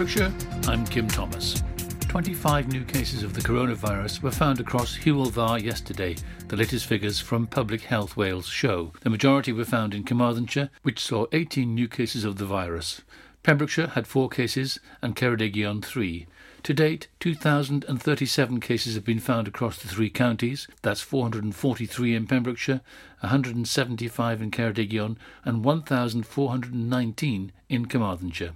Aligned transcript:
Pembrokeshire, 0.00 0.32
I'm 0.66 0.86
Kim 0.86 1.06
Thomas. 1.08 1.62
25 2.08 2.68
new 2.68 2.84
cases 2.84 3.22
of 3.22 3.34
the 3.34 3.42
coronavirus 3.42 4.22
were 4.22 4.30
found 4.30 4.58
across 4.58 4.96
Dda 4.96 5.62
yesterday, 5.62 6.16
the 6.48 6.56
latest 6.56 6.86
figures 6.86 7.20
from 7.20 7.46
Public 7.46 7.82
Health 7.82 8.16
Wales 8.16 8.46
show. 8.46 8.94
The 9.02 9.10
majority 9.10 9.52
were 9.52 9.66
found 9.66 9.92
in 9.92 10.04
Carmarthenshire, 10.04 10.70
which 10.80 11.04
saw 11.04 11.26
18 11.32 11.74
new 11.74 11.86
cases 11.86 12.24
of 12.24 12.36
the 12.36 12.46
virus. 12.46 13.02
Pembrokeshire 13.42 13.88
had 13.88 14.06
four 14.06 14.30
cases 14.30 14.80
and 15.02 15.14
Ceredigion 15.14 15.84
three. 15.84 16.26
To 16.62 16.72
date, 16.72 17.08
2,037 17.20 18.58
cases 18.58 18.94
have 18.94 19.04
been 19.04 19.20
found 19.20 19.48
across 19.48 19.78
the 19.78 19.88
three 19.88 20.08
counties. 20.08 20.66
That's 20.80 21.02
443 21.02 22.14
in 22.14 22.26
Pembrokeshire, 22.26 22.80
175 23.20 24.40
in 24.40 24.50
Ceredigion, 24.50 25.18
and 25.44 25.62
1,419 25.62 27.52
in 27.68 27.84
Carmarthenshire. 27.84 28.52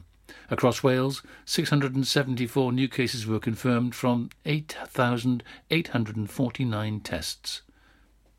Across 0.50 0.82
Wales, 0.82 1.22
674 1.44 2.72
new 2.72 2.88
cases 2.88 3.26
were 3.26 3.38
confirmed 3.38 3.94
from 3.94 4.30
8,849 4.44 7.00
tests. 7.00 7.62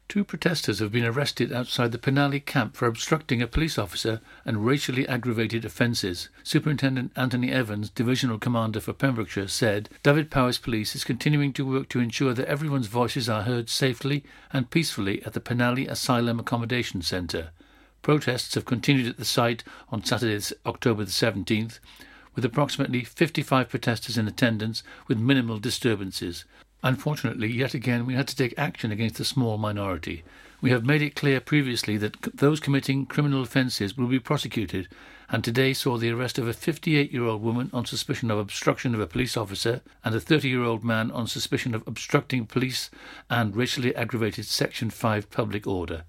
Two 0.07 0.23
protesters 0.23 0.77
have 0.79 0.91
been 0.91 1.03
arrested 1.03 1.51
outside 1.51 1.91
the 1.91 1.97
Penally 1.97 2.39
camp 2.39 2.75
for 2.75 2.87
obstructing 2.87 3.41
a 3.41 3.47
police 3.47 3.79
officer 3.79 4.21
and 4.45 4.63
racially 4.63 5.07
aggravated 5.07 5.65
offences. 5.65 6.29
Superintendent 6.43 7.11
Anthony 7.15 7.51
Evans, 7.51 7.89
Divisional 7.89 8.37
Commander 8.37 8.79
for 8.79 8.93
Pembrokeshire, 8.93 9.47
said 9.47 9.89
Dyfed-Powys 10.03 10.59
Police 10.59 10.95
is 10.95 11.03
continuing 11.03 11.53
to 11.53 11.65
work 11.65 11.89
to 11.89 11.99
ensure 11.99 12.35
that 12.35 12.47
everyone's 12.47 12.85
voices 12.85 13.27
are 13.27 13.41
heard 13.41 13.67
safely 13.67 14.23
and 14.53 14.69
peacefully 14.69 15.25
at 15.25 15.33
the 15.33 15.41
Penally 15.41 15.89
Asylum 15.89 16.39
Accommodation 16.39 17.01
Centre. 17.01 17.49
Protests 18.05 18.53
have 18.53 18.65
continued 18.65 19.07
at 19.07 19.17
the 19.17 19.25
site 19.25 19.63
on 19.89 20.03
Saturday, 20.03 20.39
October 20.63 21.05
the 21.05 21.09
17th, 21.09 21.79
with 22.35 22.45
approximately 22.45 23.03
55 23.03 23.67
protesters 23.67 24.15
in 24.15 24.27
attendance 24.27 24.83
with 25.07 25.17
minimal 25.17 25.57
disturbances. 25.57 26.45
Unfortunately, 26.83 27.51
yet 27.51 27.73
again, 27.73 28.05
we 28.05 28.13
had 28.13 28.27
to 28.27 28.35
take 28.35 28.53
action 28.59 28.91
against 28.91 29.19
a 29.19 29.25
small 29.25 29.57
minority. 29.57 30.23
We 30.61 30.69
have 30.69 30.85
made 30.85 31.01
it 31.01 31.15
clear 31.15 31.41
previously 31.41 31.97
that 31.97 32.21
those 32.31 32.59
committing 32.59 33.07
criminal 33.07 33.41
offences 33.41 33.97
will 33.97 34.05
be 34.05 34.19
prosecuted, 34.19 34.87
and 35.27 35.43
today 35.43 35.73
saw 35.73 35.97
the 35.97 36.11
arrest 36.11 36.37
of 36.37 36.47
a 36.47 36.53
58 36.53 37.11
year 37.11 37.23
old 37.23 37.41
woman 37.41 37.71
on 37.73 37.87
suspicion 37.87 38.29
of 38.29 38.37
obstruction 38.37 38.93
of 38.93 39.01
a 39.01 39.07
police 39.07 39.35
officer 39.35 39.81
and 40.03 40.13
a 40.13 40.19
30 40.19 40.47
year 40.47 40.63
old 40.63 40.83
man 40.83 41.09
on 41.09 41.25
suspicion 41.25 41.73
of 41.73 41.81
obstructing 41.87 42.45
police 42.45 42.91
and 43.31 43.55
racially 43.55 43.95
aggravated 43.95 44.45
Section 44.45 44.91
5 44.91 45.31
public 45.31 45.65
order. 45.65 46.03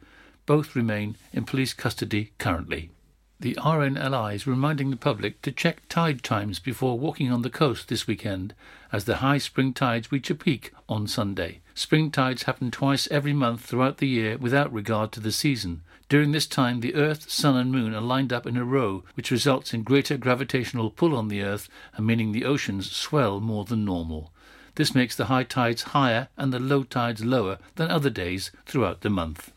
Both 0.47 0.77
remain 0.77 1.17
in 1.33 1.45
police 1.45 1.75
custody 1.75 2.33
currently. 2.39 2.91
The 3.39 3.57
RNLI 3.57 4.35
is 4.35 4.47
reminding 4.47 4.91
the 4.91 4.97
public 4.97 5.43
to 5.43 5.53
check 5.53 5.83
tide 5.91 6.23
times 6.23 6.59
before 6.59 6.99
walking 6.99 7.31
on 7.31 7.43
the 7.43 7.51
coast 7.51 7.89
this 7.89 8.07
weekend, 8.07 8.55
as 8.91 9.05
the 9.05 9.17
high 9.17 9.37
spring 9.37 9.75
tides 9.75 10.11
reach 10.11 10.31
a 10.31 10.35
peak 10.35 10.73
on 10.89 11.07
Sunday. 11.07 11.61
Spring 11.75 12.11
tides 12.11 12.45
happen 12.45 12.71
twice 12.71 13.07
every 13.11 13.35
month 13.35 13.61
throughout 13.61 13.99
the 13.99 14.09
year 14.09 14.39
without 14.39 14.73
regard 14.73 15.13
to 15.13 15.21
the 15.21 15.33
season. 15.33 15.83
During 16.09 16.33
this 16.33 16.47
time, 16.47 16.81
the 16.81 16.95
Earth, 16.95 17.29
Sun, 17.29 17.57
and 17.57 17.73
Moon 17.73 17.93
are 17.93 18.01
lined 18.01 18.33
up 18.33 18.47
in 18.47 18.57
a 18.57 18.65
row, 18.65 19.03
which 19.15 19.33
results 19.33 19.75
in 19.75 19.83
greater 19.83 20.17
gravitational 20.17 20.91
pull 20.91 21.15
on 21.15 21.29
the 21.29 21.43
Earth 21.43 21.69
and 21.95 22.07
meaning 22.07 22.33
the 22.33 22.45
oceans 22.45 22.91
swell 22.91 23.41
more 23.41 23.65
than 23.65 23.85
normal. 23.85 24.33
This 24.77 24.95
makes 24.95 25.17
the 25.17 25.27
high 25.27 25.45
tides 25.45 25.83
higher 25.83 26.29
and 26.37 26.53
the 26.53 26.61
low 26.61 26.85
tides 26.85 27.25
lower 27.25 27.59
than 27.75 27.91
other 27.91 28.11
days 28.11 28.53
throughout 28.65 29.01
the 29.01 29.11
month. 29.11 29.53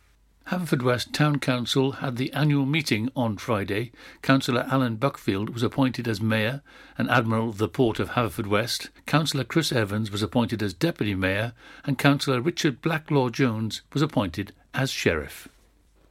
Haverfordwest 0.50 1.12
Town 1.12 1.38
Council 1.38 1.92
had 1.92 2.16
the 2.16 2.34
annual 2.34 2.66
meeting 2.66 3.12
on 3.16 3.38
Friday. 3.38 3.92
Councillor 4.24 4.66
Alan 4.68 4.98
Buckfield 4.98 5.52
was 5.52 5.62
appointed 5.62 6.08
as 6.08 6.20
Mayor 6.20 6.64
and 6.98 7.08
Admiral 7.08 7.50
of 7.50 7.60
the 7.60 7.68
Port 7.68 8.00
of 8.00 8.14
Haverfordwest. 8.14 8.90
Councillor 9.06 9.44
Chris 9.44 9.72
Evans 9.72 10.10
was 10.10 10.24
appointed 10.24 10.64
as 10.64 10.74
Deputy 10.74 11.14
Mayor, 11.14 11.54
and 11.86 12.00
Councillor 12.00 12.42
Richard 12.42 12.82
Blacklaw 12.82 13.32
Jones 13.32 13.84
was 13.94 14.02
appointed 14.02 14.52
as 14.74 14.90
Sheriff. 14.90 15.48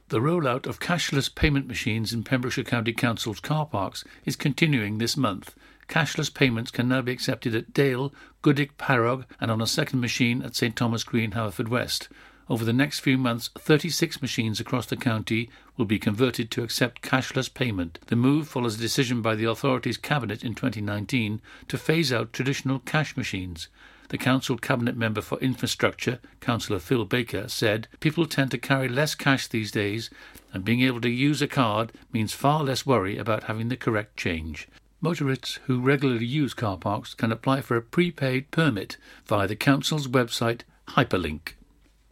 The 0.07 0.21
rollout 0.21 0.65
of 0.65 0.79
cashless 0.79 1.27
payment 1.27 1.67
machines 1.67 2.13
in 2.13 2.23
Pembrokeshire 2.23 2.63
County 2.63 2.93
Council's 2.93 3.41
car 3.41 3.65
parks 3.65 4.05
is 4.23 4.37
continuing 4.37 4.99
this 4.99 5.17
month. 5.17 5.53
Cashless 5.89 6.33
payments 6.33 6.71
can 6.71 6.87
now 6.87 7.01
be 7.01 7.11
accepted 7.11 7.53
at 7.55 7.73
Dale, 7.73 8.13
Goodwick, 8.41 8.77
Parrog, 8.77 9.25
and 9.41 9.51
on 9.51 9.59
a 9.59 9.67
second 9.67 9.99
machine 9.99 10.41
at 10.43 10.55
St 10.55 10.77
Thomas 10.77 11.03
Green, 11.03 11.31
Haverfordwest. 11.31 12.07
Over 12.49 12.65
the 12.65 12.73
next 12.73 13.01
few 13.01 13.19
months, 13.19 13.51
36 13.59 14.23
machines 14.23 14.59
across 14.59 14.87
the 14.87 14.97
county 14.97 15.51
will 15.77 15.85
be 15.85 15.99
converted 15.99 16.49
to 16.49 16.63
accept 16.63 17.03
cashless 17.03 17.53
payment. 17.53 17.99
The 18.07 18.15
move 18.15 18.47
follows 18.47 18.73
a 18.73 18.81
decision 18.81 19.21
by 19.21 19.35
the 19.35 19.45
authority's 19.45 19.97
cabinet 19.97 20.43
in 20.43 20.55
2019 20.55 21.41
to 21.67 21.77
phase 21.77 22.11
out 22.11 22.33
traditional 22.33 22.79
cash 22.79 23.15
machines. 23.15 23.67
The 24.07 24.17
Council 24.17 24.57
Cabinet 24.57 24.97
Member 24.97 25.21
for 25.21 25.37
Infrastructure, 25.37 26.17
Councillor 26.41 26.79
Phil 26.79 27.05
Baker, 27.05 27.47
said 27.47 27.87
people 27.99 28.25
tend 28.25 28.49
to 28.49 28.57
carry 28.57 28.89
less 28.89 29.13
cash 29.13 29.45
these 29.45 29.69
days, 29.69 30.09
and 30.51 30.65
being 30.65 30.81
able 30.81 31.01
to 31.01 31.09
use 31.09 31.43
a 31.43 31.47
card 31.47 31.91
means 32.11 32.33
far 32.33 32.63
less 32.63 32.83
worry 32.83 33.19
about 33.19 33.43
having 33.43 33.69
the 33.69 33.77
correct 33.77 34.17
change. 34.17 34.67
Motorists 35.01 35.59
who 35.65 35.79
regularly 35.79 36.25
use 36.25 36.55
car 36.55 36.77
parks 36.77 37.13
can 37.13 37.31
apply 37.31 37.61
for 37.61 37.77
a 37.77 37.81
prepaid 37.83 38.49
permit 38.49 38.97
via 39.27 39.47
the 39.47 39.55
Council's 39.55 40.07
website 40.07 40.61
Hyperlink. 40.87 41.53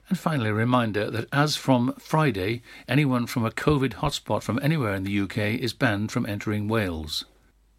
And 0.10 0.18
finally, 0.18 0.50
a 0.50 0.54
reminder 0.54 1.12
that 1.12 1.28
as 1.34 1.58
from 1.58 1.94
Friday, 2.00 2.62
anyone 2.88 3.28
from 3.28 3.46
a 3.46 3.52
COVID 3.52 3.96
hotspot 3.96 4.42
from 4.42 4.60
anywhere 4.62 4.94
in 4.96 5.04
the 5.04 5.20
UK 5.20 5.38
is 5.60 5.74
banned 5.74 6.12
from 6.12 6.26
entering 6.26 6.70
Wales. 6.70 7.26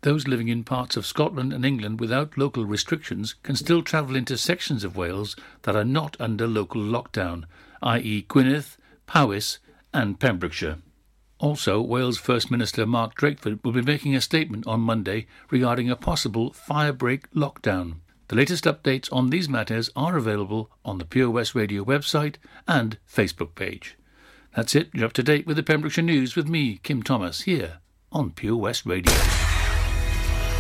Those 0.03 0.29
living 0.29 0.49
in 0.49 0.63
parts 0.63 0.97
of 0.97 1.07
Scotland 1.07 1.53
and 1.53 1.65
England 1.65 2.01
without 2.01 2.37
local 2.37 2.65
restrictions 2.67 3.35
can 3.43 3.57
still 3.57 3.83
travel 3.83 4.15
into 4.15 4.37
sections 4.37 4.85
of 4.85 4.97
Wales 4.97 5.37
that 5.63 5.75
are 5.75 5.85
not 5.85 6.17
under 6.21 6.47
local 6.47 6.83
lockdown, 6.83 7.45
i.e., 7.83 8.23
Gwynedd, 8.29 8.77
Powys, 9.07 9.59
and 9.93 10.21
Pembrokeshire. 10.21 10.79
Also, 11.39 11.81
Wales 11.81 12.19
First 12.19 12.51
Minister 12.51 12.85
Mark 12.85 13.15
Drakeford 13.15 13.65
will 13.65 13.73
be 13.73 13.83
making 13.83 14.15
a 14.15 14.21
statement 14.21 14.67
on 14.67 14.81
Monday 14.81 15.27
regarding 15.51 15.91
a 15.91 15.97
possible 15.97 16.51
firebreak 16.51 17.23
lockdown. 17.35 18.01
The 18.29 18.37
latest 18.37 18.65
updates 18.65 19.09
on 19.11 19.31
these 19.31 19.49
matters 19.49 19.89
are 19.97 20.19
available 20.19 20.71
on 20.85 20.99
the 20.99 21.07
Pure 21.07 21.31
West 21.31 21.55
Radio 21.55 21.83
website 21.83 22.35
and 22.67 22.99
Facebook 23.11 23.55
page. 23.55 23.97
That's 24.55 24.75
it. 24.75 24.91
You're 24.93 25.07
up 25.07 25.15
to 25.15 25.23
date 25.23 25.47
with 25.47 25.57
the 25.57 25.63
Pembrokeshire 25.63 26.05
News 26.05 26.37
with 26.37 26.47
me, 26.47 26.79
Kim 26.83 27.03
Thomas, 27.03 27.43
here 27.43 27.79
on 28.13 28.33
Pure 28.33 28.57
West 28.57 28.85
Radio. 28.85 29.15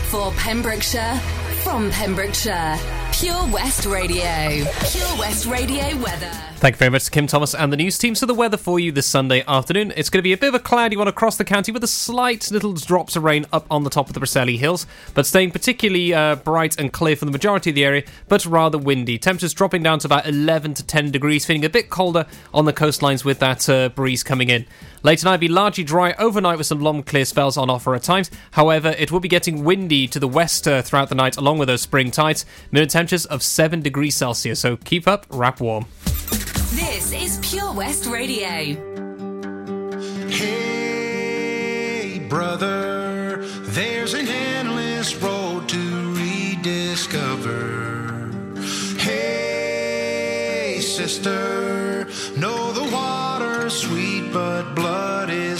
For 0.04 0.32
Pembrokeshire, 0.32 1.16
from 1.62 1.90
Pembrokeshire, 1.90 2.78
Pure 3.18 3.48
West 3.48 3.84
Radio. 3.84 4.64
Pure 4.92 5.18
West 5.18 5.46
Radio 5.46 5.82
weather. 5.96 6.30
Thank 6.58 6.76
you 6.76 6.78
very 6.78 6.90
much 6.90 7.06
to 7.06 7.10
Kim 7.10 7.26
Thomas 7.26 7.52
and 7.52 7.72
the 7.72 7.76
news 7.76 7.98
team. 7.98 8.14
So 8.14 8.26
the 8.26 8.34
weather 8.34 8.56
for 8.56 8.78
you 8.78 8.92
this 8.92 9.06
Sunday 9.06 9.42
afternoon, 9.48 9.92
it's 9.96 10.08
going 10.08 10.18
to 10.18 10.22
be 10.22 10.32
a 10.32 10.36
bit 10.36 10.48
of 10.48 10.54
a 10.54 10.60
cloudy 10.60 10.96
one 10.96 11.08
across 11.08 11.36
the 11.36 11.44
county 11.44 11.72
with 11.72 11.82
a 11.82 11.88
slight 11.88 12.48
little 12.52 12.74
drops 12.74 13.16
of 13.16 13.24
rain 13.24 13.44
up 13.52 13.66
on 13.72 13.82
the 13.82 13.90
top 13.90 14.06
of 14.06 14.14
the 14.14 14.20
Preseli 14.20 14.56
Hills, 14.56 14.86
but 15.14 15.26
staying 15.26 15.50
particularly 15.50 16.14
uh, 16.14 16.36
bright 16.36 16.78
and 16.78 16.92
clear 16.92 17.16
for 17.16 17.24
the 17.24 17.32
majority 17.32 17.70
of 17.70 17.74
the 17.74 17.84
area, 17.84 18.04
but 18.28 18.46
rather 18.46 18.78
windy. 18.78 19.18
Temperatures 19.18 19.52
dropping 19.52 19.82
down 19.82 19.98
to 19.98 20.06
about 20.06 20.26
11 20.26 20.74
to 20.74 20.86
10 20.86 21.10
degrees, 21.10 21.44
feeling 21.44 21.64
a 21.64 21.68
bit 21.68 21.90
colder 21.90 22.24
on 22.54 22.66
the 22.66 22.72
coastlines 22.72 23.24
with 23.24 23.40
that 23.40 23.68
uh, 23.68 23.88
breeze 23.88 24.22
coming 24.22 24.48
in. 24.48 24.64
Late 25.04 25.20
tonight 25.20 25.32
will 25.32 25.38
be 25.38 25.48
largely 25.48 25.84
dry 25.84 26.12
overnight 26.18 26.58
with 26.58 26.66
some 26.66 26.80
long 26.80 27.04
clear 27.04 27.24
spells 27.24 27.56
on 27.56 27.70
offer 27.70 27.94
at 27.94 28.02
times. 28.02 28.30
However, 28.52 28.96
it 28.98 29.12
will 29.12 29.20
be 29.20 29.28
getting 29.28 29.62
windy 29.62 30.08
to 30.08 30.18
the 30.18 30.26
west 30.26 30.66
uh, 30.66 30.82
throughout 30.82 31.08
the 31.08 31.14
night 31.14 31.36
along 31.36 31.58
with 31.58 31.68
those 31.68 31.82
spring 31.82 32.10
tides. 32.10 32.44
Minimum 32.72 32.88
temperatures 32.88 33.24
of 33.26 33.44
7 33.44 33.80
degrees 33.80 34.16
Celsius, 34.16 34.58
so 34.58 34.76
keep 34.76 35.06
up, 35.06 35.24
wrap 35.30 35.60
warm. 35.60 35.86
This 36.74 37.12
is 37.12 37.38
Pure 37.42 37.74
West 37.74 38.06
Radio. 38.06 38.74
Hey, 40.28 42.18
brother, 42.28 43.46
there's 43.62 44.14
an 44.14 44.26
endless 44.26 45.14
road 45.16 45.68
to 45.68 46.14
rediscover. 46.14 47.76
Hey, 48.98 50.80
sister, 50.80 52.08
know 52.36 52.72
the 52.72 52.82
water's 52.82 52.87
sweet, 52.87 52.87
but 54.32 54.74
blood 54.74 55.30
is 55.30 55.57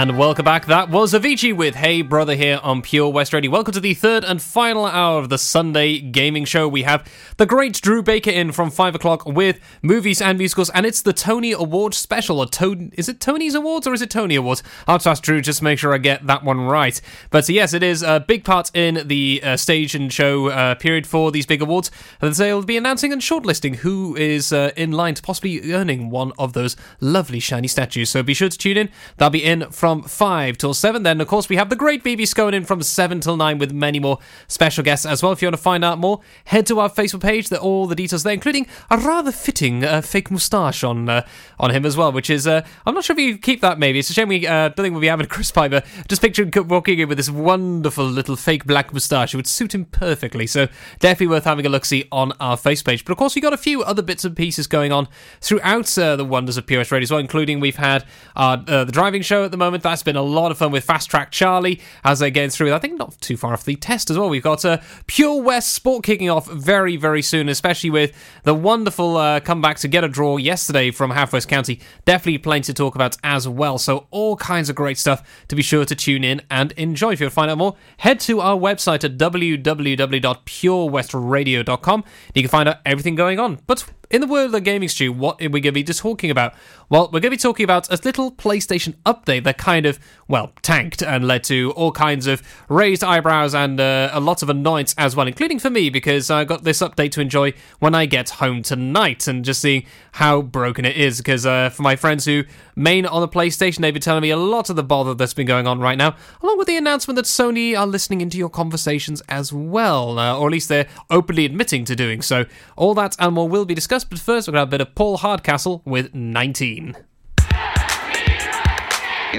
And 0.00 0.16
welcome 0.16 0.46
back. 0.46 0.64
That 0.64 0.88
was 0.88 1.12
Avicii 1.12 1.54
with 1.54 1.74
Hey 1.74 2.00
Brother 2.00 2.34
here 2.34 2.58
on 2.62 2.80
Pure 2.80 3.10
West 3.10 3.34
Radio. 3.34 3.50
Welcome 3.50 3.74
to 3.74 3.80
the 3.80 3.92
third 3.92 4.24
and 4.24 4.40
final 4.40 4.86
hour 4.86 5.18
of 5.18 5.28
the 5.28 5.36
Sunday 5.36 5.98
gaming 6.00 6.46
show. 6.46 6.66
We 6.66 6.84
have 6.84 7.06
the 7.40 7.46
great 7.46 7.80
Drew 7.80 8.02
Baker 8.02 8.28
in 8.28 8.52
from 8.52 8.70
5 8.70 8.96
o'clock 8.96 9.24
with 9.24 9.60
movies 9.80 10.20
and 10.20 10.36
musicals, 10.36 10.68
and 10.68 10.84
it's 10.84 11.00
the 11.00 11.14
Tony 11.14 11.52
Awards 11.52 11.96
special. 11.96 12.38
Or 12.38 12.44
to- 12.44 12.90
is 12.92 13.08
it 13.08 13.18
Tony's 13.18 13.54
Awards 13.54 13.86
or 13.86 13.94
is 13.94 14.02
it 14.02 14.10
Tony 14.10 14.34
Awards? 14.34 14.62
I'll 14.86 14.96
have 14.96 15.02
to 15.04 15.08
ask 15.08 15.22
Drew 15.22 15.40
just 15.40 15.60
to 15.60 15.64
make 15.64 15.78
sure 15.78 15.94
I 15.94 15.96
get 15.96 16.26
that 16.26 16.44
one 16.44 16.60
right. 16.60 17.00
But 17.30 17.48
uh, 17.48 17.54
yes, 17.54 17.72
it 17.72 17.82
is 17.82 18.02
a 18.02 18.20
big 18.20 18.44
part 18.44 18.70
in 18.74 19.08
the 19.08 19.40
uh, 19.42 19.56
stage 19.56 19.94
and 19.94 20.12
show 20.12 20.48
uh, 20.48 20.74
period 20.74 21.06
for 21.06 21.32
these 21.32 21.46
big 21.46 21.62
awards. 21.62 21.90
And 22.20 22.34
they'll 22.34 22.62
be 22.62 22.76
announcing 22.76 23.10
and 23.10 23.22
shortlisting 23.22 23.76
who 23.76 24.14
is 24.16 24.52
uh, 24.52 24.72
in 24.76 24.92
line 24.92 25.14
to 25.14 25.22
possibly 25.22 25.72
earning 25.72 26.10
one 26.10 26.32
of 26.38 26.52
those 26.52 26.76
lovely 27.00 27.40
shiny 27.40 27.68
statues. 27.68 28.10
So 28.10 28.22
be 28.22 28.34
sure 28.34 28.50
to 28.50 28.58
tune 28.58 28.76
in. 28.76 28.90
They'll 29.16 29.30
be 29.30 29.42
in 29.42 29.70
from 29.70 30.02
5 30.02 30.58
till 30.58 30.74
7. 30.74 31.04
Then, 31.04 31.22
of 31.22 31.28
course, 31.28 31.48
we 31.48 31.56
have 31.56 31.70
the 31.70 31.76
great 31.76 32.04
BB 32.04 32.28
Scone 32.28 32.52
in 32.52 32.66
from 32.66 32.82
7 32.82 33.20
till 33.20 33.38
9 33.38 33.56
with 33.56 33.72
many 33.72 33.98
more 33.98 34.18
special 34.46 34.84
guests 34.84 35.06
as 35.06 35.22
well. 35.22 35.32
If 35.32 35.40
you 35.40 35.46
want 35.46 35.56
to 35.56 35.62
find 35.62 35.82
out 35.82 35.98
more, 35.98 36.20
head 36.44 36.66
to 36.66 36.80
our 36.80 36.90
Facebook 36.90 37.22
page. 37.22 37.29
There 37.30 37.58
all 37.60 37.86
the 37.86 37.94
details 37.94 38.24
there, 38.24 38.32
including 38.32 38.66
a 38.90 38.98
rather 38.98 39.30
fitting 39.30 39.84
uh, 39.84 40.00
fake 40.00 40.30
moustache 40.30 40.82
on 40.82 41.08
uh, 41.08 41.26
on 41.60 41.70
him 41.70 41.86
as 41.86 41.96
well, 41.96 42.10
which 42.10 42.28
is, 42.28 42.46
uh, 42.46 42.66
I'm 42.84 42.94
not 42.94 43.04
sure 43.04 43.14
if 43.14 43.20
you 43.20 43.38
keep 43.38 43.60
that 43.60 43.78
maybe. 43.78 44.00
It's 44.00 44.10
a 44.10 44.12
shame 44.12 44.28
we 44.28 44.46
uh, 44.46 44.68
don't 44.68 44.84
think 44.84 44.92
we'll 44.92 45.00
be 45.00 45.06
having 45.06 45.26
Chris 45.26 45.52
Piper. 45.52 45.82
Just 46.08 46.20
picture 46.20 46.42
him 46.42 46.68
walking 46.68 46.98
in 46.98 47.08
with 47.08 47.18
this 47.18 47.30
wonderful 47.30 48.04
little 48.04 48.34
fake 48.34 48.64
black 48.64 48.92
moustache. 48.92 49.32
It 49.32 49.36
would 49.36 49.46
suit 49.46 49.74
him 49.74 49.84
perfectly. 49.84 50.46
So, 50.46 50.66
definitely 50.98 51.28
worth 51.28 51.44
having 51.44 51.66
a 51.66 51.68
look 51.68 51.84
see 51.84 52.06
on 52.10 52.32
our 52.40 52.56
face 52.56 52.82
page. 52.82 53.04
But 53.04 53.12
of 53.12 53.18
course, 53.18 53.34
we 53.34 53.40
got 53.40 53.52
a 53.52 53.58
few 53.58 53.82
other 53.82 54.02
bits 54.02 54.24
and 54.24 54.36
pieces 54.36 54.66
going 54.66 54.90
on 54.92 55.06
throughout 55.40 55.96
uh, 55.96 56.16
the 56.16 56.24
wonders 56.24 56.56
of 56.56 56.66
POS 56.66 56.90
Radio 56.90 57.04
as 57.04 57.10
well, 57.12 57.20
including 57.20 57.60
we've 57.60 57.76
had 57.76 58.04
the 58.34 58.88
driving 58.90 59.22
show 59.22 59.44
at 59.44 59.52
the 59.52 59.56
moment. 59.56 59.82
That's 59.82 60.02
been 60.02 60.16
a 60.16 60.22
lot 60.22 60.50
of 60.50 60.58
fun 60.58 60.72
with 60.72 60.84
Fast 60.84 61.10
Track 61.10 61.30
Charlie 61.30 61.80
as 62.04 62.18
they're 62.18 62.30
going 62.30 62.50
through, 62.50 62.72
I 62.72 62.78
think, 62.78 62.98
not 62.98 63.20
too 63.20 63.36
far 63.36 63.52
off 63.52 63.64
the 63.64 63.76
test 63.76 64.10
as 64.10 64.18
well. 64.18 64.28
We've 64.28 64.42
got 64.42 64.64
uh, 64.64 64.78
Pure 65.06 65.42
West 65.42 65.72
Sport 65.72 66.04
kicking 66.04 66.30
off 66.30 66.50
very, 66.50 66.96
very 66.96 67.19
soon, 67.22 67.48
especially 67.48 67.88
with 67.90 68.12
the 68.44 68.54
wonderful 68.54 69.16
uh, 69.16 69.40
comeback 69.40 69.78
to 69.78 69.88
get 69.88 70.04
a 70.04 70.08
draw 70.08 70.36
yesterday 70.36 70.90
from 70.90 71.12
Haverfordwest 71.12 71.48
County. 71.48 71.80
Definitely 72.04 72.36
plenty 72.38 72.66
to 72.66 72.74
talk 72.74 72.94
about 72.94 73.16
as 73.22 73.48
well. 73.48 73.78
So, 73.78 74.06
all 74.10 74.36
kinds 74.36 74.68
of 74.68 74.76
great 74.76 74.98
stuff 74.98 75.46
to 75.48 75.56
be 75.56 75.62
sure 75.62 75.84
to 75.84 75.94
tune 75.94 76.24
in 76.24 76.40
and 76.50 76.72
enjoy. 76.72 77.12
If 77.12 77.20
you 77.20 77.24
want 77.24 77.32
to 77.32 77.34
find 77.34 77.50
out 77.50 77.58
more, 77.58 77.76
head 77.98 78.18
to 78.20 78.40
our 78.40 78.56
website 78.56 79.04
at 79.04 79.18
www.purewestradio.com. 79.18 82.04
You 82.34 82.42
can 82.42 82.50
find 82.50 82.68
out 82.68 82.78
everything 82.84 83.14
going 83.14 83.38
on. 83.38 83.60
But 83.66 83.84
in 84.10 84.20
the 84.20 84.26
world 84.26 84.54
of 84.54 84.64
gaming 84.64 84.88
stew, 84.88 85.12
what 85.12 85.40
are 85.40 85.48
we 85.48 85.60
going 85.60 85.72
to 85.72 85.74
be 85.78 85.84
just 85.84 86.00
talking 86.00 86.30
about? 86.30 86.54
Well, 86.90 87.04
we're 87.04 87.20
going 87.20 87.30
to 87.30 87.30
be 87.30 87.36
talking 87.36 87.62
about 87.62 87.88
a 87.88 88.00
little 88.04 88.32
PlayStation 88.32 88.96
update 89.06 89.44
that 89.44 89.58
kind 89.58 89.86
of, 89.86 90.00
well, 90.26 90.50
tanked 90.60 91.04
and 91.04 91.24
led 91.24 91.44
to 91.44 91.72
all 91.76 91.92
kinds 91.92 92.26
of 92.26 92.42
raised 92.68 93.04
eyebrows 93.04 93.54
and 93.54 93.80
uh, 93.80 94.10
a 94.12 94.18
lot 94.18 94.42
of 94.42 94.50
annoyance 94.50 94.92
as 94.98 95.14
well, 95.14 95.28
including 95.28 95.60
for 95.60 95.70
me 95.70 95.88
because 95.88 96.32
I 96.32 96.42
got 96.42 96.64
this 96.64 96.80
update 96.80 97.12
to 97.12 97.20
enjoy 97.20 97.54
when 97.78 97.94
I 97.94 98.06
get 98.06 98.30
home 98.30 98.62
tonight 98.62 99.28
and 99.28 99.44
just 99.44 99.60
seeing 99.60 99.84
how 100.14 100.42
broken 100.42 100.84
it 100.84 100.96
is. 100.96 101.18
Because 101.18 101.46
uh, 101.46 101.70
for 101.70 101.82
my 101.82 101.94
friends 101.94 102.24
who 102.24 102.42
main 102.74 103.06
on 103.06 103.20
the 103.20 103.28
PlayStation, 103.28 103.82
they've 103.82 103.94
been 103.94 104.02
telling 104.02 104.22
me 104.22 104.30
a 104.30 104.36
lot 104.36 104.68
of 104.68 104.74
the 104.74 104.82
bother 104.82 105.14
that's 105.14 105.32
been 105.32 105.46
going 105.46 105.68
on 105.68 105.78
right 105.78 105.96
now, 105.96 106.16
along 106.42 106.58
with 106.58 106.66
the 106.66 106.76
announcement 106.76 107.14
that 107.14 107.26
Sony 107.26 107.78
are 107.78 107.86
listening 107.86 108.20
into 108.20 108.36
your 108.36 108.50
conversations 108.50 109.22
as 109.28 109.52
well, 109.52 110.18
uh, 110.18 110.36
or 110.36 110.48
at 110.48 110.52
least 110.52 110.68
they're 110.68 110.88
openly 111.08 111.44
admitting 111.44 111.84
to 111.84 111.94
doing 111.94 112.20
so. 112.20 112.46
All 112.74 112.94
that 112.94 113.14
and 113.20 113.32
more 113.36 113.48
will 113.48 113.64
be 113.64 113.76
discussed, 113.76 114.10
but 114.10 114.18
first 114.18 114.48
we're 114.48 114.54
going 114.54 114.56
to 114.56 114.62
have 114.62 114.68
a 114.68 114.76
bit 114.78 114.80
of 114.80 114.96
Paul 114.96 115.18
Hardcastle 115.18 115.82
with 115.84 116.12
19. 116.16 116.79
In 116.80 116.94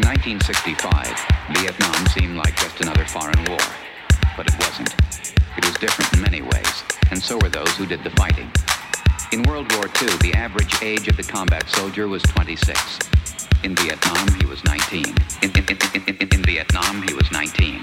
1965, 0.05 0.77
Vietnam 1.57 2.05
seemed 2.07 2.37
like 2.37 2.55
just 2.55 2.79
another 2.81 3.03
foreign 3.05 3.43
war. 3.45 3.57
But 4.37 4.45
it 4.47 4.53
wasn't. 4.59 4.93
It 5.57 5.65
was 5.65 5.75
different 5.77 6.13
in 6.13 6.21
many 6.21 6.43
ways, 6.43 6.83
and 7.09 7.21
so 7.21 7.39
were 7.41 7.49
those 7.49 7.75
who 7.77 7.87
did 7.87 8.03
the 8.03 8.11
fighting. 8.11 8.51
In 9.31 9.41
World 9.43 9.73
War 9.73 9.85
II, 9.85 10.17
the 10.17 10.33
average 10.35 10.83
age 10.83 11.07
of 11.07 11.17
the 11.17 11.23
combat 11.23 11.67
soldier 11.69 12.07
was 12.07 12.21
26. 12.23 12.99
In 13.63 13.75
Vietnam, 13.75 14.27
he 14.39 14.45
was 14.45 14.63
19. 14.63 15.03
In, 15.41 15.51
in, 15.51 15.65
in, 15.95 16.17
in, 16.17 16.43
Vietnam, 16.43 17.01
he 17.07 17.13
was 17.13 17.31
19. 17.31 17.81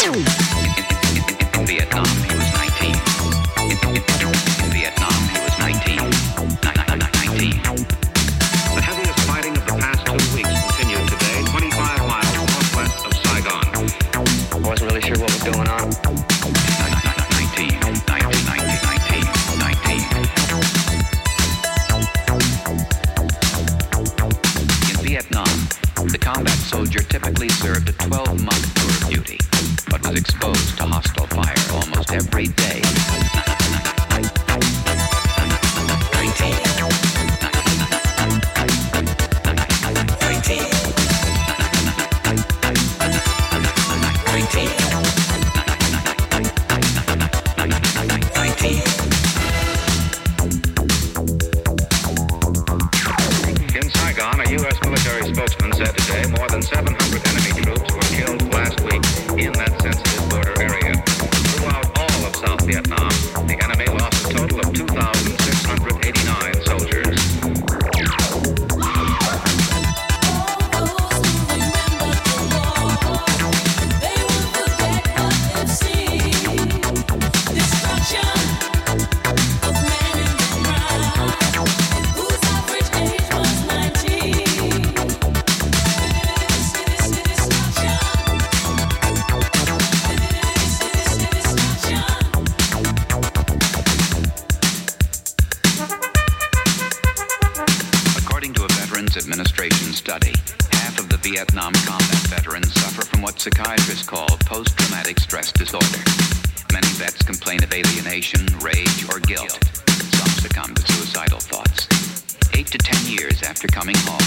To 112.70 112.78
ten 112.78 113.10
years 113.10 113.42
after 113.42 113.68
coming 113.68 113.96
home, 114.00 114.20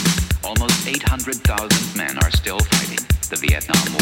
almost 0.44 0.88
800,000 0.88 1.98
men 1.98 2.18
are 2.24 2.32
still 2.32 2.60
fighting 2.60 3.06
the 3.30 3.36
Vietnam 3.36 3.94
War. 3.94 4.02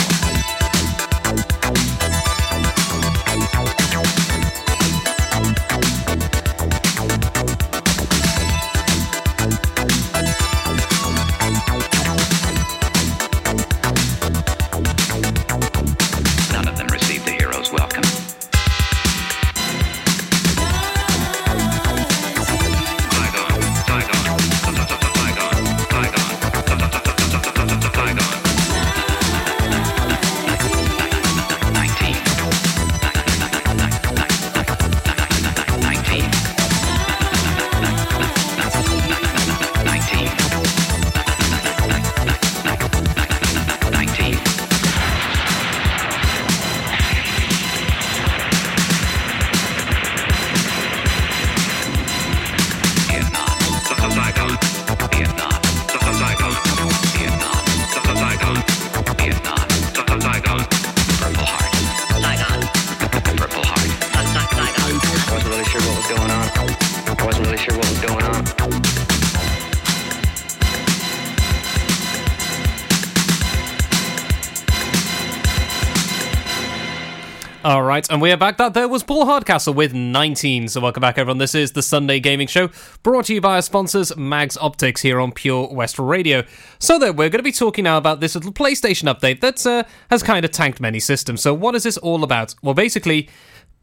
And 78.10 78.22
we 78.22 78.32
are 78.32 78.38
back. 78.38 78.58
That 78.58 78.74
there 78.74 78.88
was 78.88 79.04
Paul 79.04 79.26
Hardcastle 79.26 79.74
with 79.74 79.94
19. 79.94 80.68
So 80.68 80.82
welcome 80.82 81.02
back, 81.02 81.18
everyone. 81.18 81.38
This 81.38 81.54
is 81.54 81.74
the 81.74 81.82
Sunday 81.82 82.20
Gaming 82.20 82.48
Show, 82.48 82.70
brought 83.04 83.26
to 83.26 83.34
you 83.34 83.42
by 83.42 83.56
our 83.56 83.62
sponsors, 83.62 84.16
Mags 84.18 84.58
Optics, 84.58 85.02
here 85.02 85.20
on 85.20 85.32
Pure 85.32 85.70
West 85.72 86.00
Radio. 86.00 86.44
So 86.80 86.98
then, 86.98 87.16
we're 87.16 87.30
going 87.30 87.40
to 87.40 87.44
be 87.44 87.52
talking 87.52 87.84
now 87.84 87.98
about 87.98 88.20
this 88.20 88.36
little 88.36 88.52
PlayStation 88.52 89.14
update 89.14 89.42
that 89.42 89.66
uh, 89.66 89.84
has 90.10 90.24
kind 90.24 90.44
of 90.44 90.52
tanked 90.52 90.82
many 90.82 91.00
systems. 91.00 91.42
So 91.42 91.54
what 91.54 91.76
is 91.76 91.84
this 91.84 91.98
all 91.98 92.24
about? 92.24 92.56
Well, 92.64 92.74
basically. 92.74 93.30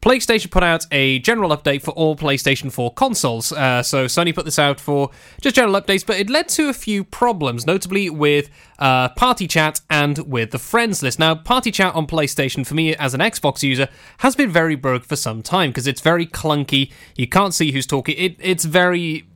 PlayStation 0.01 0.51
put 0.51 0.63
out 0.63 0.85
a 0.91 1.19
general 1.19 1.49
update 1.49 1.81
for 1.81 1.91
all 1.91 2.15
PlayStation 2.15 2.71
4 2.71 2.93
consoles. 2.93 3.51
Uh, 3.51 3.81
so 3.81 4.05
Sony 4.05 4.33
put 4.33 4.45
this 4.45 4.59
out 4.59 4.79
for 4.79 5.09
just 5.41 5.55
general 5.55 5.79
updates, 5.79 6.05
but 6.05 6.17
it 6.17 6.29
led 6.29 6.47
to 6.49 6.69
a 6.69 6.73
few 6.73 7.03
problems, 7.03 7.65
notably 7.65 8.09
with 8.09 8.49
uh, 8.79 9.09
party 9.09 9.47
chat 9.47 9.81
and 9.89 10.19
with 10.19 10.51
the 10.51 10.59
friends 10.59 11.01
list. 11.01 11.17
Now, 11.17 11.33
party 11.35 11.71
chat 11.71 11.95
on 11.95 12.05
PlayStation, 12.05 12.65
for 12.65 12.75
me 12.75 12.95
as 12.95 13.13
an 13.13 13.21
Xbox 13.21 13.63
user, 13.63 13.87
has 14.19 14.35
been 14.35 14.51
very 14.51 14.75
broke 14.75 15.03
for 15.03 15.15
some 15.15 15.41
time 15.41 15.71
because 15.71 15.87
it's 15.87 16.01
very 16.01 16.27
clunky. 16.27 16.91
You 17.15 17.27
can't 17.27 17.53
see 17.53 17.71
who's 17.71 17.87
talking. 17.87 18.15
It, 18.17 18.35
it's 18.39 18.65
very 18.65 19.27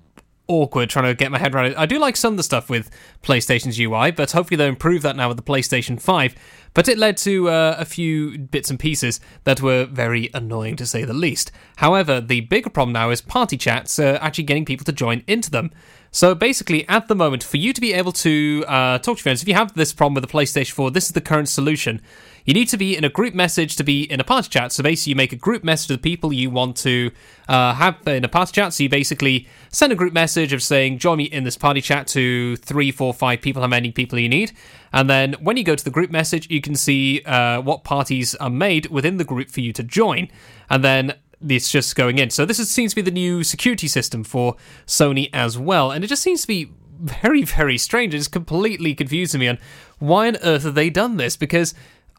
awkward 0.51 0.89
trying 0.89 1.05
to 1.05 1.15
get 1.15 1.31
my 1.31 1.39
head 1.39 1.55
around 1.55 1.67
it. 1.67 1.77
I 1.77 1.85
do 1.85 1.97
like 1.97 2.17
some 2.17 2.33
of 2.33 2.37
the 2.37 2.43
stuff 2.43 2.69
with 2.69 2.91
PlayStation's 3.23 3.79
UI, 3.79 4.11
but 4.11 4.31
hopefully 4.31 4.57
they'll 4.57 4.67
improve 4.67 5.01
that 5.03 5.15
now 5.15 5.29
with 5.29 5.37
the 5.37 5.43
PlayStation 5.43 5.99
5. 5.99 6.35
But 6.73 6.87
it 6.87 6.97
led 6.97 7.17
to 7.17 7.49
uh, 7.49 7.75
a 7.79 7.85
few 7.85 8.37
bits 8.37 8.69
and 8.69 8.79
pieces 8.79 9.19
that 9.43 9.61
were 9.61 9.85
very 9.85 10.29
annoying 10.33 10.75
to 10.77 10.85
say 10.85 11.03
the 11.03 11.13
least. 11.13 11.51
However, 11.77 12.21
the 12.21 12.41
bigger 12.41 12.69
problem 12.69 12.93
now 12.93 13.09
is 13.09 13.21
party 13.21 13.57
chats 13.57 13.97
uh, 13.99 14.19
actually 14.21 14.45
getting 14.45 14.65
people 14.65 14.85
to 14.85 14.93
join 14.93 15.23
into 15.27 15.49
them. 15.49 15.71
So 16.11 16.35
basically, 16.35 16.87
at 16.89 17.07
the 17.07 17.15
moment, 17.15 17.43
for 17.43 17.57
you 17.57 17.71
to 17.71 17.79
be 17.79 17.93
able 17.93 18.11
to 18.13 18.65
uh, 18.67 18.97
talk 18.99 19.17
to 19.17 19.23
friends, 19.23 19.41
if 19.41 19.47
you 19.47 19.53
have 19.53 19.73
this 19.73 19.93
problem 19.93 20.15
with 20.15 20.29
the 20.29 20.29
PlayStation 20.29 20.71
4, 20.71 20.91
this 20.91 21.05
is 21.05 21.11
the 21.11 21.21
current 21.21 21.47
solution. 21.47 22.01
You 22.45 22.53
need 22.53 22.69
to 22.69 22.77
be 22.77 22.95
in 22.95 23.03
a 23.03 23.09
group 23.09 23.33
message 23.33 23.75
to 23.75 23.83
be 23.83 24.03
in 24.03 24.19
a 24.19 24.23
party 24.23 24.49
chat. 24.49 24.71
So 24.71 24.83
basically, 24.83 25.11
you 25.11 25.15
make 25.15 25.33
a 25.33 25.37
group 25.37 25.63
message 25.63 25.87
to 25.87 25.93
the 25.93 26.01
people 26.01 26.33
you 26.33 26.49
want 26.49 26.75
to 26.77 27.11
uh, 27.47 27.73
have 27.73 27.97
in 28.07 28.23
a 28.23 28.29
party 28.29 28.53
chat. 28.53 28.73
So 28.73 28.83
you 28.83 28.89
basically 28.89 29.47
send 29.69 29.91
a 29.91 29.95
group 29.95 30.13
message 30.13 30.53
of 30.53 30.63
saying, 30.63 30.97
join 30.97 31.17
me 31.17 31.25
in 31.25 31.43
this 31.43 31.57
party 31.57 31.81
chat 31.81 32.07
to 32.07 32.55
three, 32.57 32.91
four, 32.91 33.13
five 33.13 33.41
people, 33.41 33.61
how 33.61 33.67
many 33.67 33.91
people 33.91 34.17
you 34.19 34.29
need. 34.29 34.51
And 34.93 35.09
then 35.09 35.33
when 35.33 35.57
you 35.57 35.63
go 35.63 35.75
to 35.75 35.83
the 35.83 35.91
group 35.91 36.11
message, 36.11 36.49
you 36.49 36.61
can 36.61 36.75
see 36.75 37.21
uh, 37.25 37.61
what 37.61 37.83
parties 37.83 38.35
are 38.35 38.49
made 38.49 38.87
within 38.87 39.17
the 39.17 39.23
group 39.23 39.49
for 39.49 39.61
you 39.61 39.73
to 39.73 39.83
join. 39.83 40.29
And 40.69 40.83
then 40.83 41.13
it's 41.47 41.71
just 41.71 41.95
going 41.95 42.19
in. 42.19 42.29
So 42.29 42.45
this 42.45 42.59
is, 42.59 42.69
seems 42.69 42.91
to 42.91 42.95
be 42.97 43.01
the 43.01 43.11
new 43.11 43.43
security 43.43 43.87
system 43.87 44.23
for 44.23 44.55
Sony 44.85 45.29
as 45.33 45.57
well. 45.57 45.91
And 45.91 46.03
it 46.03 46.07
just 46.07 46.21
seems 46.21 46.41
to 46.41 46.47
be 46.47 46.71
very, 46.99 47.43
very 47.43 47.77
strange. 47.77 48.13
It's 48.13 48.27
completely 48.27 48.93
confusing 48.93 49.39
me 49.39 49.47
on 49.47 49.57
why 49.99 50.29
on 50.29 50.37
earth 50.37 50.63
have 50.63 50.75
they 50.75 50.89
done 50.89 51.17
this? 51.17 51.37
Because 51.37 51.73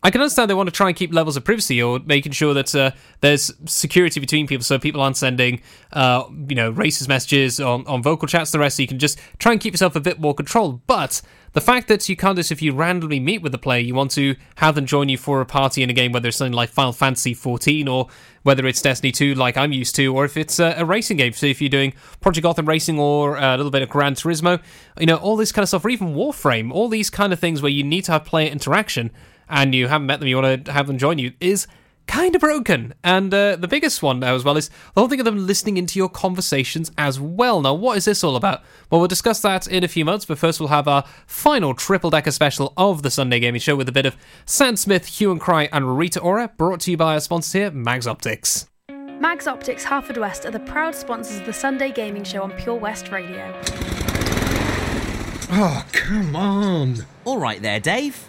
I 0.05 0.11
can 0.11 0.21
understand 0.21 0.51
they 0.51 0.55
want 0.55 0.69
to 0.69 0.75
try 0.75 0.89
and 0.89 0.97
keep 0.97 1.15
levels 1.15 1.37
of 1.37 1.45
privacy 1.45 1.81
or 1.81 2.01
making 2.01 2.33
sure 2.33 2.55
that 2.55 2.75
uh, 2.75 2.91
there's 3.21 3.53
security 3.67 4.19
between 4.19 4.49
people, 4.49 4.65
so 4.65 4.79
people 4.79 5.01
aren't 5.01 5.17
sending, 5.17 5.61
uh, 5.93 6.25
you 6.49 6.57
know, 6.57 6.73
racist 6.73 7.07
messages 7.09 7.61
on, 7.61 7.87
on 7.87 8.03
vocal 8.03 8.27
chats. 8.27 8.51
The 8.51 8.59
rest, 8.59 8.77
so 8.77 8.83
you 8.83 8.89
can 8.89 8.99
just 8.99 9.21
try 9.39 9.53
and 9.53 9.61
keep 9.61 9.75
yourself 9.75 9.95
a 9.95 10.01
bit 10.01 10.19
more 10.19 10.35
controlled. 10.35 10.85
But 10.89 11.23
the 11.53 11.61
fact 11.61 11.87
that 11.87 12.09
you 12.09 12.17
can't 12.17 12.37
just, 12.37 12.51
if 12.51 12.61
you 12.61 12.73
randomly 12.73 13.21
meet 13.21 13.43
with 13.43 13.55
a 13.55 13.59
player, 13.59 13.81
you 13.81 13.95
want 13.95 14.11
to 14.13 14.35
have 14.57 14.75
them 14.75 14.87
join 14.87 15.09
you 15.09 15.19
for 15.19 15.41
a 15.41 15.47
party 15.47 15.85
in 15.85 15.91
a 15.91 15.93
game, 15.93 16.11
whether 16.11 16.29
it's 16.29 16.39
something 16.39 16.53
like 16.53 16.71
Final 16.71 16.93
Fantasy 16.93 17.33
14 17.33 17.87
or 17.87 18.09
whether 18.43 18.67
it's 18.67 18.83
Destiny 18.83 19.13
2, 19.13 19.35
like 19.35 19.57
I'm 19.57 19.73
used 19.73 19.95
to, 19.97 20.07
or 20.09 20.25
if 20.25 20.37
it's 20.37 20.59
a, 20.59 20.75
a 20.79 20.85
racing 20.85 21.19
game. 21.19 21.33
So 21.33 21.47
if 21.47 21.61
you're 21.61 21.71
doing 21.71 21.93
Project 22.21 22.43
Gotham 22.43 22.67
Racing 22.67 22.99
or 22.99 23.39
uh, 23.39 23.55
a 23.55 23.57
little 23.57 23.71
bit 23.71 23.83
of 23.83 23.89
Gran 23.89 24.15
Turismo, 24.15 24.61
you 24.99 25.07
know, 25.07 25.17
all 25.17 25.37
this 25.37 25.53
kind 25.53 25.63
of 25.63 25.69
stuff, 25.69 25.85
or 25.85 25.91
even 25.91 26.15
Warframe, 26.15 26.73
all 26.73 26.89
these 26.89 27.11
kind 27.11 27.33
of 27.33 27.39
things 27.39 27.63
where 27.63 27.71
you 27.71 27.85
need 27.85 28.05
to 28.07 28.13
have 28.13 28.25
player 28.25 28.51
interaction 28.51 29.13
and 29.49 29.75
you 29.75 29.89
haven't 29.89 30.07
met 30.07 30.21
them, 30.21 30.29
you 30.29 30.37
want 30.37 30.65
to 30.65 30.73
have 30.73 30.87
them 30.87 30.99
join 30.99 31.19
you, 31.19 31.33
is 31.41 31.67
kind 32.07 32.35
of 32.35 32.41
broken. 32.41 32.95
And 33.03 33.33
uh, 33.33 33.57
the 33.57 33.69
biggest 33.69 34.03
one 34.03 34.21
now 34.21 34.35
as 34.35 34.45
well 34.45 34.57
is 34.57 34.69
the 34.69 35.01
whole 35.01 35.09
thing 35.09 35.21
of 35.21 35.25
them 35.25 35.47
listening 35.47 35.77
into 35.77 35.99
your 35.99 36.09
conversations 36.09 36.91
as 36.99 37.21
well. 37.21 37.61
Now, 37.61 37.75
what 37.75 37.97
is 37.97 38.05
this 38.05 38.25
all 38.25 38.37
about? 38.37 38.63
Well, 38.91 39.01
we'll 39.01 39.09
discuss 39.09 39.41
that 39.41 39.67
in 39.67 39.85
a 39.85 39.89
few 39.89 40.05
months, 40.05 40.25
but 40.25 40.39
first 40.39 40.61
we'll 40.61 40.69
have 40.69 40.89
our 40.89 41.05
final 41.27 41.75
triple 41.75 42.11
decker 42.11 42.31
special 42.31 42.73
of 42.77 43.03
the 43.03 43.11
Sunday 43.11 43.41
Gaming 43.41 43.61
Show 43.61 43.77
with 43.77 43.89
a 43.89 43.93
bit 43.93 44.07
of 44.07 44.17
Sam 44.47 44.77
Smith, 44.77 45.07
Hue 45.07 45.31
and 45.31 45.41
Cry, 45.41 45.69
and 45.73 45.97
Rita 45.97 46.21
Ora, 46.21 46.51
brought 46.57 46.81
to 46.81 46.91
you 46.91 46.97
by 46.97 47.15
our 47.15 47.21
sponsor 47.21 47.59
here, 47.59 47.71
Mags 47.71 48.07
Optics. 48.07 48.69
Mags 48.89 49.47
Optics 49.47 49.85
Harford 49.85 50.17
West 50.17 50.45
are 50.45 50.51
the 50.51 50.61
proud 50.61 50.95
sponsors 50.95 51.39
of 51.39 51.47
the 51.47 51.53
Sunday 51.53 51.93
Gaming 51.93 52.25
Show 52.25 52.43
on 52.43 52.51
Pure 52.53 52.77
West 52.77 53.11
Radio. 53.11 53.55
Oh, 55.55 55.87
come 55.93 56.35
on. 56.35 57.07
All 57.25 57.39
right 57.39 57.63
there, 57.63 57.79
Dave. 57.79 58.29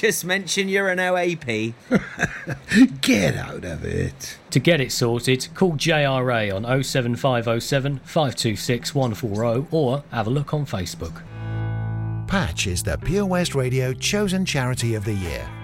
Just 0.00 0.24
mention 0.24 0.70
you're 0.70 0.88
an 0.88 0.98
OAP. 0.98 1.74
Get 3.02 3.36
out 3.36 3.62
of 3.66 3.84
it. 3.84 4.38
To 4.50 4.58
get 4.58 4.80
it 4.80 4.90
sorted, 4.90 5.48
call 5.54 5.72
JRA 5.72 6.54
on 6.54 6.62
07507 6.82 7.98
526 7.98 8.94
140 8.94 9.66
or 9.70 10.02
have 10.10 10.28
a 10.28 10.30
look 10.30 10.54
on 10.54 10.64
Facebook. 10.64 11.22
Patch 12.26 12.66
is 12.66 12.82
the 12.82 12.96
Pure 12.96 13.26
West 13.26 13.54
Radio 13.54 13.92
chosen 13.92 14.46
charity 14.46 14.94
of 14.94 15.04
the 15.04 15.12
year. 15.12 15.46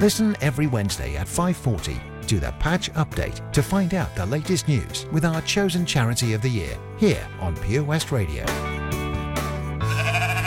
Listen 0.00 0.34
every 0.40 0.66
Wednesday 0.66 1.16
at 1.16 1.26
5:40 1.26 2.00
to 2.26 2.40
the 2.40 2.52
Patch 2.58 2.90
Update 2.94 3.52
to 3.52 3.62
find 3.62 3.94
out 3.94 4.14
the 4.16 4.24
latest 4.26 4.66
news 4.66 5.06
with 5.12 5.24
our 5.24 5.42
chosen 5.42 5.84
charity 5.84 6.32
of 6.32 6.40
the 6.40 6.48
year 6.48 6.78
here 6.96 7.26
on 7.40 7.54
Pure 7.56 7.84
West 7.84 8.10
Radio. 8.10 8.44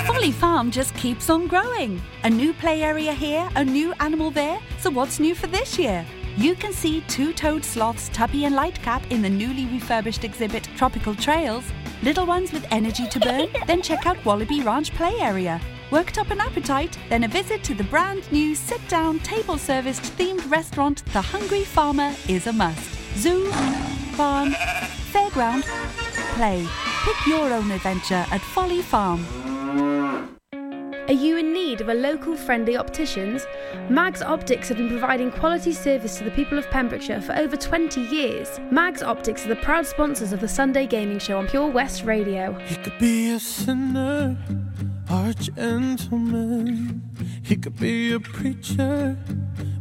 Folly 0.08 0.31
Farm 0.31 0.71
just 0.71 0.95
keeps 0.95 1.29
on 1.29 1.47
growing. 1.47 2.01
A 2.23 2.29
new 2.29 2.53
play 2.53 2.81
area 2.81 3.13
here, 3.13 3.47
a 3.55 3.63
new 3.63 3.93
animal 3.99 4.31
there. 4.31 4.60
So 4.79 4.89
what's 4.89 5.19
new 5.19 5.36
for 5.36 5.47
this 5.47 5.77
year? 5.77 6.05
You 6.38 6.55
can 6.55 6.73
see 6.73 7.01
two-toed 7.01 7.63
sloths 7.63 8.10
Tubby 8.10 8.45
and 8.45 8.55
Lightcap 8.55 9.10
in 9.12 9.21
the 9.21 9.29
newly 9.29 9.67
refurbished 9.67 10.23
exhibit 10.23 10.67
Tropical 10.75 11.13
Trails. 11.13 11.65
Little 12.01 12.25
ones 12.25 12.51
with 12.51 12.65
energy 12.71 13.08
to 13.08 13.19
burn? 13.19 13.49
then 13.67 13.81
check 13.81 14.05
out 14.08 14.23
Wallaby 14.25 14.62
Ranch 14.62 14.91
Play 14.91 15.15
Area. 15.19 15.62
Worked 15.95 16.17
up 16.17 16.29
an 16.29 16.41
appetite? 16.41 16.99
Then 17.08 17.23
a 17.23 17.27
visit 17.29 17.63
to 17.63 17.73
the 17.73 17.86
brand 17.86 18.29
new 18.29 18.53
sit-down, 18.53 19.19
table-serviced 19.19 20.03
themed 20.17 20.51
restaurant 20.51 21.05
The 21.13 21.21
Hungry 21.21 21.63
Farmer 21.63 22.13
is 22.27 22.47
a 22.47 22.51
must. 22.51 23.17
Zoo, 23.17 23.49
farm, 24.17 24.51
fairground, 25.13 25.63
play. 26.36 26.67
Pick 27.05 27.27
your 27.27 27.53
own 27.53 27.71
adventure 27.71 28.25
at 28.29 28.41
Folly 28.41 28.81
Farm. 28.81 29.44
Are 31.07 31.13
you 31.13 31.37
in 31.37 31.53
need 31.53 31.81
of 31.81 31.89
a 31.89 31.93
local 31.93 32.35
friendly 32.35 32.75
opticians? 32.75 33.45
Mags 33.89 34.23
Optics 34.23 34.69
have 34.69 34.77
been 34.77 34.89
providing 34.89 35.29
quality 35.31 35.71
service 35.71 36.17
to 36.17 36.23
the 36.23 36.31
people 36.31 36.57
of 36.57 36.67
Pembrokeshire 36.71 37.21
for 37.21 37.35
over 37.35 37.55
20 37.55 38.01
years. 38.01 38.59
Mags 38.71 39.03
Optics 39.03 39.45
are 39.45 39.49
the 39.49 39.55
proud 39.57 39.85
sponsors 39.85 40.33
of 40.33 40.41
the 40.41 40.47
Sunday 40.47 40.87
Gaming 40.87 41.19
Show 41.19 41.37
on 41.37 41.45
Pure 41.47 41.67
West 41.67 42.05
Radio. 42.05 42.53
He 42.53 42.75
could 42.77 42.97
be 42.97 43.29
a 43.29 43.39
sinner 43.39 44.35
or 45.11 45.27
a 45.27 45.33
gentleman. 45.35 47.03
He 47.43 47.55
could 47.55 47.79
be 47.79 48.11
a 48.13 48.19
preacher 48.19 49.15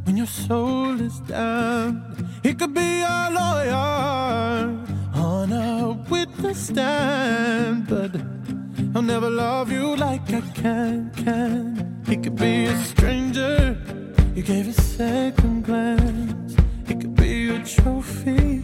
when 0.04 0.18
your 0.18 0.26
soul 0.26 1.00
is 1.00 1.20
down. 1.20 2.38
He 2.42 2.52
could 2.52 2.74
be 2.74 3.00
a 3.00 3.30
lawyer 3.32 4.78
on 5.14 5.52
a 5.52 5.92
witness 6.10 6.66
stand, 6.66 7.88
but 7.88 8.12
I'll 8.96 9.02
never 9.02 9.28
love 9.28 9.72
you 9.72 9.96
like 9.96 10.33
I 10.33 10.40
can, 10.54 11.11
can. 11.16 12.00
He 12.07 12.16
could 12.16 12.37
be 12.37 12.66
a 12.66 12.76
stranger, 12.85 13.76
you 14.37 14.42
gave 14.44 14.68
a 14.68 14.72
second 14.72 15.64
glance. 15.64 16.54
He 16.87 16.94
could 16.94 17.16
be 17.16 17.48
a 17.48 17.59
trophy 17.64 18.62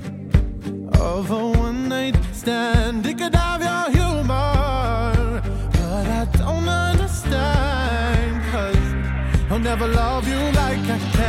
of 1.00 1.32
a 1.32 1.48
one 1.48 1.88
night 1.88 2.16
stand. 2.32 3.04
He 3.06 3.12
could 3.12 3.34
have 3.34 3.60
your 3.60 3.90
humor, 3.90 5.42
but 5.72 6.06
I 6.20 6.24
don't 6.38 6.68
understand. 6.68 8.44
Cause 8.52 9.50
I'll 9.50 9.58
never 9.58 9.88
love 9.88 10.28
you 10.28 10.38
like 10.52 10.78
I 10.78 10.98
can, 11.12 11.19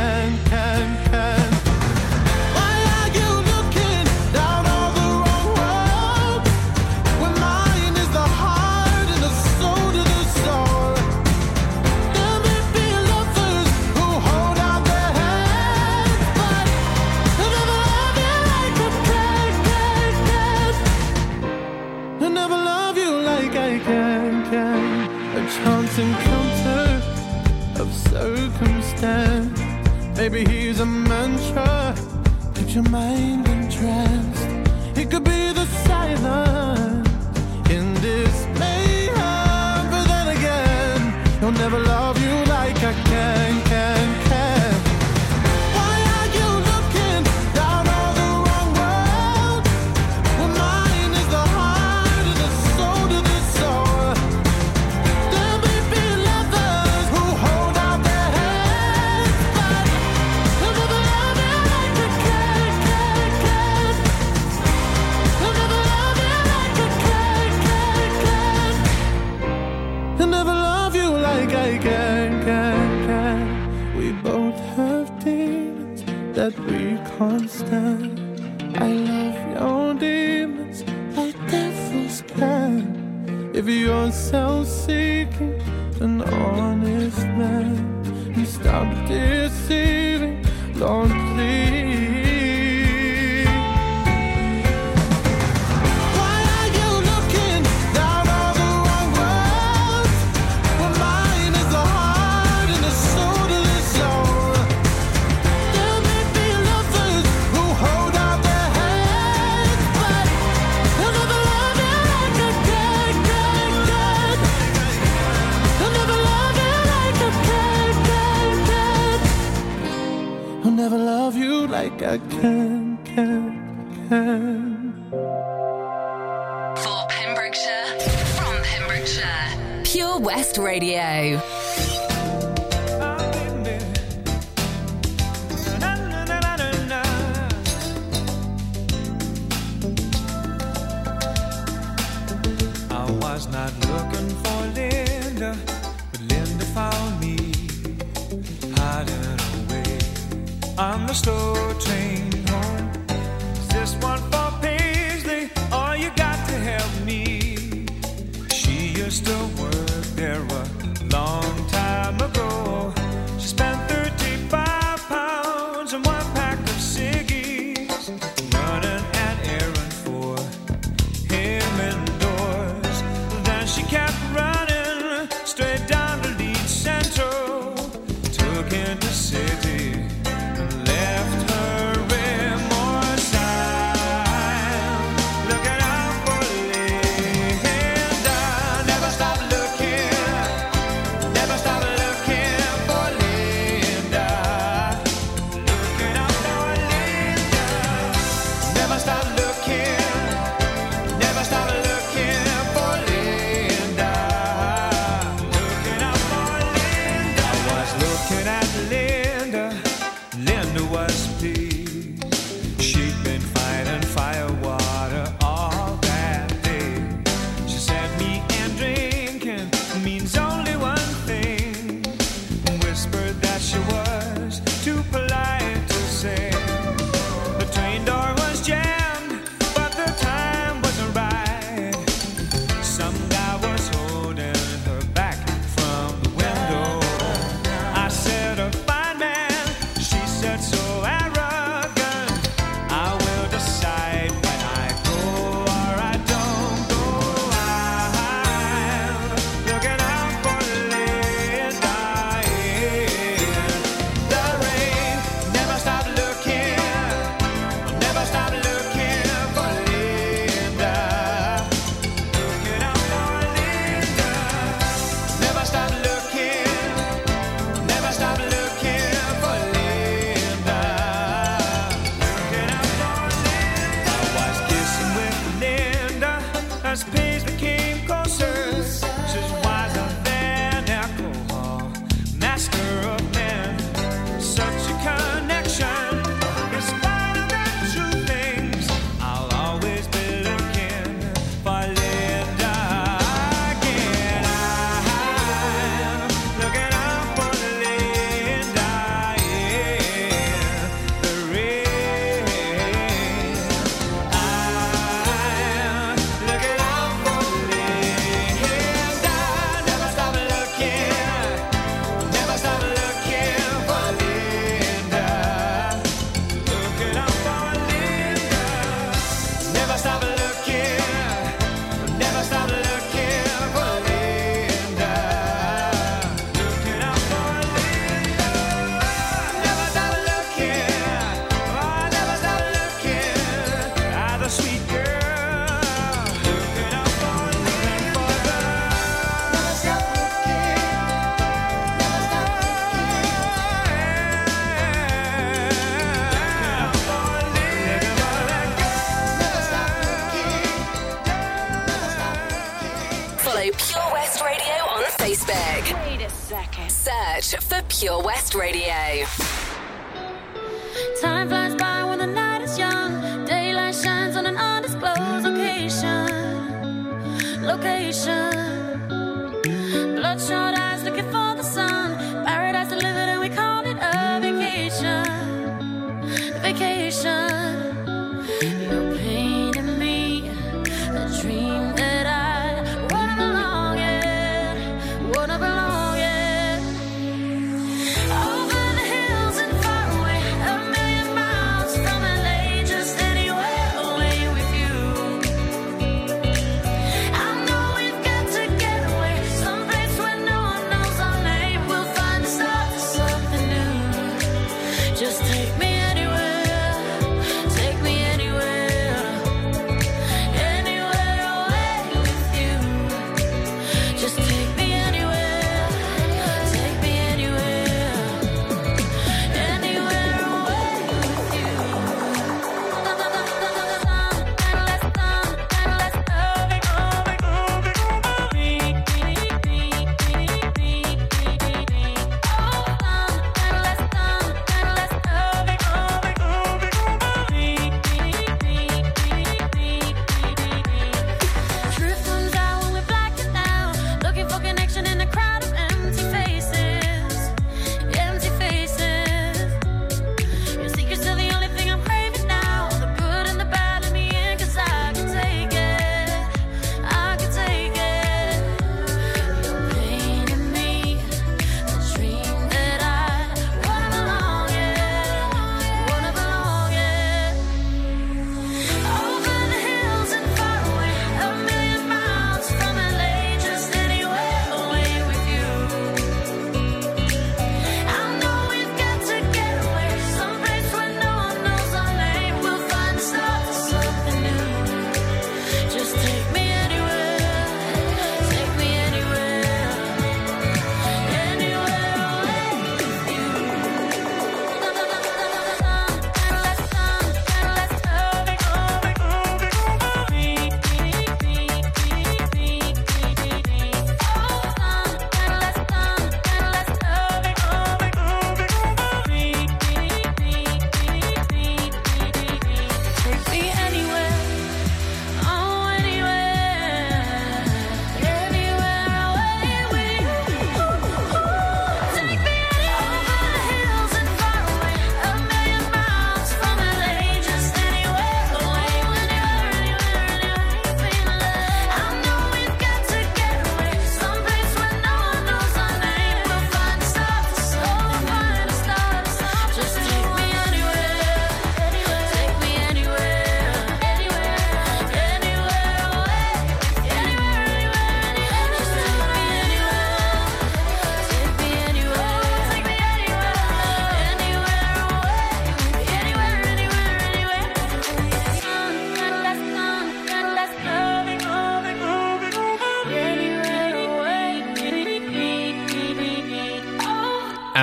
Maybe 30.22 30.44
he's 30.44 30.78
a 30.78 30.86
mantra. 30.86 31.96
Keeps 32.54 32.76
your 32.76 32.88
mind 32.90 33.51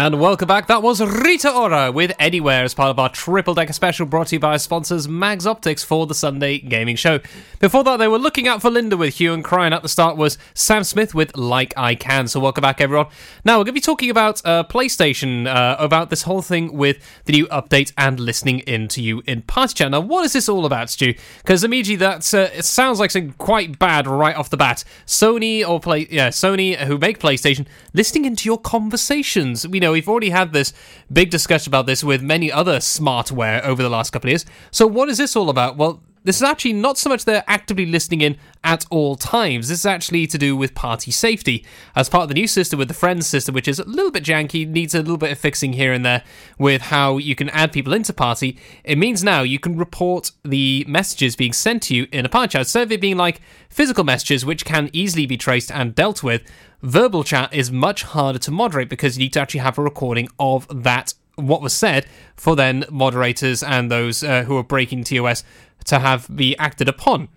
And 0.10 0.20
welcome 0.20 0.48
back. 0.48 0.66
That 0.66 0.82
was 0.82 1.02
Rita 1.02 1.54
Ora 1.54 1.92
with 1.92 2.14
Anywhere 2.18 2.64
as 2.64 2.74
part 2.74 2.90
of 2.90 2.98
our 2.98 3.10
triple 3.10 3.54
decker 3.54 3.74
special 3.74 4.08
brought 4.08 4.26
to 4.30 4.38
you 4.38 4.40
by 4.40 4.54
our 4.54 4.58
sponsors 4.58 5.08
Mags 5.08 5.46
Optics 5.46 5.84
for 5.84 6.08
the 6.08 6.16
Sunday 6.16 6.58
Gaming 6.58 6.96
Show. 6.96 7.20
Before 7.60 7.84
that, 7.84 7.98
they 7.98 8.08
were 8.08 8.18
looking 8.18 8.48
out 8.48 8.60
for 8.60 8.72
Linda 8.72 8.98
with 8.98 9.18
Hue 9.18 9.36
and 9.36 9.44
Cry. 9.44 9.68
At 9.68 9.84
the 9.84 9.88
start 9.88 10.18
was 10.18 10.40
Sam 10.56 10.84
Smith 10.84 11.14
with 11.14 11.38
Like 11.38 11.76
I 11.78 11.94
Can. 11.94 12.28
So 12.28 12.40
welcome 12.40 12.64
back, 12.64 12.82
everyone. 12.82 13.06
Now 13.46 13.60
we're 13.60 13.66
going 13.66 13.68
to 13.68 13.74
be 13.74 13.82
talking 13.82 14.10
about 14.10 14.44
uh, 14.44 14.64
PlayStation, 14.64 15.46
uh, 15.46 15.76
about 15.78 16.10
this 16.10 16.24
whole 16.24 16.42
thing 16.42 16.74
with 16.74 16.98
the 17.26 17.34
new 17.34 17.46
update 17.50 17.94
and 17.96 18.20
listening 18.20 18.62
in 18.62 18.88
to 18.88 19.04
you 19.04 19.22
in 19.28 19.44
Party 19.44 19.76
Chat. 19.76 19.92
Now, 19.92 20.00
what 20.00 20.26
is 20.26 20.34
this 20.34 20.50
all 20.50 20.66
about, 20.66 20.90
Stu? 20.90 21.14
Because 21.38 21.64
immediately 21.64 21.98
that 21.98 22.34
uh, 22.34 22.50
it 22.58 22.66
sounds 22.66 23.00
like 23.00 23.12
something 23.12 23.36
quite 23.38 23.78
bad 23.78 24.08
right 24.08 24.36
off 24.36 24.50
the 24.50 24.58
bat. 24.58 24.84
Sony 25.06 25.64
or 25.64 25.80
play, 25.80 26.08
yeah, 26.10 26.30
Sony 26.30 26.76
who 26.78 26.98
make 26.98 27.20
PlayStation 27.20 27.68
listening 27.94 28.26
into 28.26 28.50
your 28.50 28.58
conversations. 28.58 29.68
We 29.68 29.80
know 29.80 29.99
we've 30.00 30.08
already 30.08 30.30
had 30.30 30.54
this 30.54 30.72
big 31.12 31.30
discussion 31.30 31.70
about 31.70 31.86
this 31.86 32.04
with 32.06 32.22
many 32.22 32.50
other 32.50 32.78
smartware 32.78 33.62
over 33.64 33.84
the 33.84 33.90
last 33.90 34.12
couple 34.12 34.30
of 34.30 34.32
years. 34.32 34.46
So 34.72 34.88
what 34.88 35.10
is 35.10 35.18
this 35.18 35.36
all 35.36 35.50
about? 35.50 35.76
Well, 35.76 36.02
this 36.30 36.36
is 36.36 36.44
actually 36.44 36.74
not 36.74 36.96
so 36.96 37.10
much 37.10 37.26
they're 37.26 37.44
actively 37.48 37.88
listening 37.88 38.22
in 38.22 38.38
at 38.64 38.86
all 38.92 39.16
times. 39.16 39.70
This 39.70 39.80
is 39.80 39.86
actually 39.88 40.28
to 40.28 40.38
do 40.38 40.56
with 40.56 40.76
party 40.76 41.10
safety. 41.10 41.66
As 41.96 42.08
part 42.08 42.22
of 42.22 42.28
the 42.28 42.36
new 42.36 42.46
system 42.46 42.78
with 42.78 42.88
the 42.88 42.94
Friends 42.94 43.26
system, 43.26 43.56
which 43.56 43.68
is 43.68 43.80
a 43.80 43.84
little 43.84 44.12
bit 44.12 44.24
janky, 44.24 44.68
needs 44.68 44.94
a 44.94 45.00
little 45.00 45.18
bit 45.18 45.32
of 45.32 45.40
fixing 45.40 45.74
here 45.74 45.92
and 45.92 46.06
there 46.06 46.24
with 46.60 46.84
how 46.84 47.18
you 47.18 47.34
can 47.34 47.50
add 47.50 47.72
people 47.72 47.94
into 47.94 48.14
party, 48.14 48.60
it 48.84 49.00
means 49.00 49.24
now 49.24 49.42
you 49.42 49.58
can 49.58 49.76
report 49.76 50.30
the 50.44 50.86
messages 50.88 51.36
being 51.36 51.52
sent 51.52 51.82
to 51.82 51.96
you 51.96 52.08
in 52.12 52.28
a 52.28 52.30
party 52.30 52.50
chat. 52.50 52.62
Instead 52.62 52.92
it 52.92 53.02
being 53.02 53.18
like 53.18 53.42
physical 53.68 54.04
messages, 54.04 54.46
which 54.46 54.66
can 54.66 54.92
easily 54.94 55.26
be 55.26 55.36
traced 55.36 55.72
and 55.72 55.96
dealt 55.96 56.22
with, 56.22 56.44
verbal 56.84 57.24
chat 57.24 57.52
is 57.52 57.72
much 57.72 58.04
harder 58.04 58.38
to 58.38 58.52
moderate 58.52 58.88
because 58.88 59.18
you 59.18 59.24
need 59.24 59.34
to 59.34 59.40
actually 59.40 59.62
have 59.62 59.80
a 59.80 59.82
recording 59.82 60.28
of 60.38 60.68
that 60.84 61.16
what 61.40 61.62
was 61.62 61.74
said 61.74 62.06
for 62.36 62.56
then 62.56 62.86
moderators 62.90 63.64
and 63.64 63.92
those 63.92 64.24
uh, 64.24 64.44
who 64.44 64.58
are 64.58 64.64
breaking 64.64 65.04
TOS 65.04 65.44
to 65.86 66.00
have 66.00 66.28
be 66.34 66.58
acted 66.58 66.88
upon. 66.88 67.30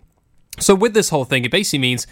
So 0.58 0.74
with 0.74 0.94
this 0.94 1.08
whole 1.08 1.24
thing, 1.24 1.44
it 1.44 1.50
basically 1.50 1.78
means 1.78 2.06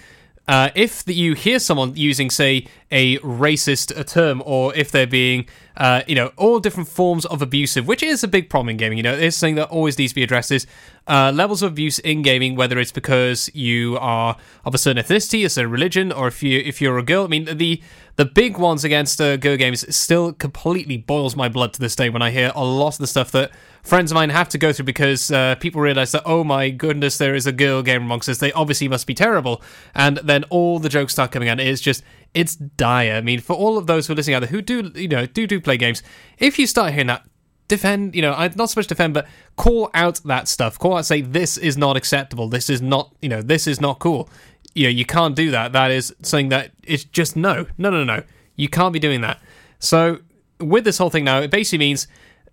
uh, 0.48 0.70
if 0.74 1.04
you 1.06 1.34
hear 1.34 1.58
someone 1.58 1.94
using, 1.94 2.28
say, 2.30 2.66
a 2.90 3.18
racist 3.18 3.96
uh, 3.96 4.02
term, 4.02 4.42
or 4.44 4.74
if 4.74 4.90
they're 4.90 5.06
being, 5.06 5.46
uh, 5.76 6.02
you 6.08 6.14
know, 6.16 6.32
all 6.36 6.58
different 6.58 6.88
forms 6.88 7.24
of 7.26 7.40
abusive, 7.40 7.86
which 7.86 8.02
is 8.02 8.24
a 8.24 8.28
big 8.28 8.50
problem 8.50 8.70
in 8.70 8.76
gaming. 8.76 8.98
You 8.98 9.04
know, 9.04 9.14
it's 9.14 9.36
something 9.36 9.54
that 9.56 9.68
always 9.68 9.96
needs 9.96 10.10
to 10.12 10.16
be 10.16 10.24
addressed. 10.24 10.50
Is 10.50 10.66
uh, 11.06 11.30
levels 11.32 11.62
of 11.62 11.70
abuse 11.70 12.00
in 12.00 12.22
gaming, 12.22 12.56
whether 12.56 12.78
it's 12.80 12.90
because 12.90 13.48
you 13.54 13.96
are 13.98 14.36
of 14.64 14.74
a 14.74 14.78
certain 14.78 15.02
ethnicity, 15.02 15.44
a 15.44 15.48
certain 15.48 15.70
religion, 15.70 16.10
or 16.10 16.26
if 16.26 16.42
you 16.42 16.58
if 16.58 16.80
you're 16.80 16.98
a 16.98 17.04
girl. 17.04 17.24
I 17.24 17.28
mean, 17.28 17.56
the 17.56 17.80
the 18.16 18.24
big 18.24 18.58
ones 18.58 18.82
against 18.82 19.20
uh, 19.20 19.36
girl 19.36 19.56
games 19.56 19.94
still 19.94 20.32
completely 20.32 20.96
boils 20.96 21.36
my 21.36 21.48
blood 21.48 21.72
to 21.74 21.80
this 21.80 21.94
day 21.94 22.10
when 22.10 22.22
I 22.22 22.30
hear 22.30 22.50
a 22.54 22.64
lot 22.64 22.94
of 22.94 22.98
the 22.98 23.06
stuff 23.06 23.30
that 23.32 23.52
friends 23.82 24.10
of 24.10 24.14
mine 24.14 24.30
have 24.30 24.48
to 24.50 24.58
go 24.58 24.72
through 24.72 24.84
because 24.84 25.30
uh, 25.30 25.54
people 25.56 25.80
realize 25.80 26.12
that 26.12 26.22
oh 26.26 26.44
my 26.44 26.70
goodness, 26.70 27.18
there 27.18 27.34
is 27.34 27.46
a 27.46 27.52
girl 27.52 27.82
game 27.82 28.02
amongst 28.02 28.28
us. 28.28 28.38
They 28.38 28.52
obviously 28.52 28.88
must 28.88 29.06
be 29.06 29.14
terrible, 29.14 29.62
and 29.94 30.18
then 30.18 30.44
all 30.44 30.78
the 30.78 30.88
jokes 30.88 31.12
start 31.12 31.32
coming 31.32 31.48
out. 31.48 31.60
It's 31.60 31.80
just 31.80 32.02
it's 32.34 32.56
dire. 32.56 33.14
I 33.14 33.20
mean, 33.20 33.40
for 33.40 33.54
all 33.54 33.78
of 33.78 33.86
those 33.86 34.06
who 34.06 34.12
are 34.12 34.16
listening 34.16 34.36
out 34.36 34.40
there 34.40 34.50
who 34.50 34.62
do 34.62 34.92
you 34.94 35.08
know 35.08 35.26
do 35.26 35.46
do 35.46 35.60
play 35.60 35.76
games, 35.76 36.02
if 36.38 36.58
you 36.58 36.66
start 36.66 36.92
hearing 36.92 37.08
that 37.08 37.24
defend, 37.70 38.14
you 38.14 38.20
know, 38.20 38.32
not 38.56 38.68
so 38.68 38.80
much 38.80 38.88
defend, 38.88 39.14
but 39.14 39.26
call 39.56 39.90
out 39.94 40.16
that 40.24 40.48
stuff. 40.48 40.78
Call 40.78 40.96
out, 40.96 41.06
say 41.06 41.22
this 41.22 41.56
is 41.56 41.78
not 41.78 41.96
acceptable. 41.96 42.48
This 42.48 42.68
is 42.68 42.82
not, 42.82 43.14
you 43.22 43.28
know, 43.28 43.40
this 43.40 43.66
is 43.66 43.80
not 43.80 44.00
cool. 44.00 44.28
You 44.74 44.84
know, 44.84 44.90
you 44.90 45.06
can't 45.06 45.34
do 45.34 45.50
that. 45.52 45.72
That 45.72 45.90
is 45.90 46.14
something 46.20 46.50
that 46.50 46.72
it's 46.82 47.04
just 47.04 47.36
no, 47.36 47.66
no, 47.78 47.88
no, 47.88 48.04
no. 48.04 48.24
You 48.56 48.68
can't 48.68 48.92
be 48.92 48.98
doing 48.98 49.22
that. 49.22 49.40
So 49.78 50.18
with 50.58 50.84
this 50.84 50.98
whole 50.98 51.10
thing 51.10 51.24
now, 51.24 51.40
it 51.40 51.50
basically 51.50 51.78
means 51.78 52.06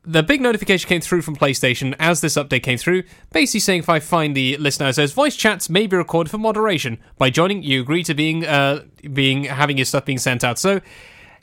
the 0.08 0.24
big 0.24 0.40
notification 0.40 0.88
came 0.88 1.02
through 1.02 1.22
from 1.22 1.36
PlayStation 1.36 1.94
as 2.00 2.22
this 2.22 2.36
update 2.36 2.64
came 2.64 2.78
through, 2.78 3.04
basically 3.34 3.60
saying 3.60 3.80
if 3.80 3.90
I 3.90 4.00
find 4.00 4.36
the 4.36 4.56
list 4.58 4.80
now, 4.80 4.88
it 4.88 4.94
says 4.94 5.12
voice 5.12 5.36
chats 5.36 5.70
may 5.70 5.86
be 5.86 5.98
recorded 5.98 6.32
for 6.32 6.38
moderation. 6.38 6.98
By 7.18 7.30
joining, 7.30 7.62
you 7.62 7.82
agree 7.82 8.04
to 8.06 8.14
being 8.14 8.46
uh 8.46 8.84
being 9.14 9.44
having 9.44 9.78
your 9.78 9.86
stuff 9.86 10.06
being 10.06 10.18
sent 10.18 10.46
out. 10.46 10.58
So 10.58 10.80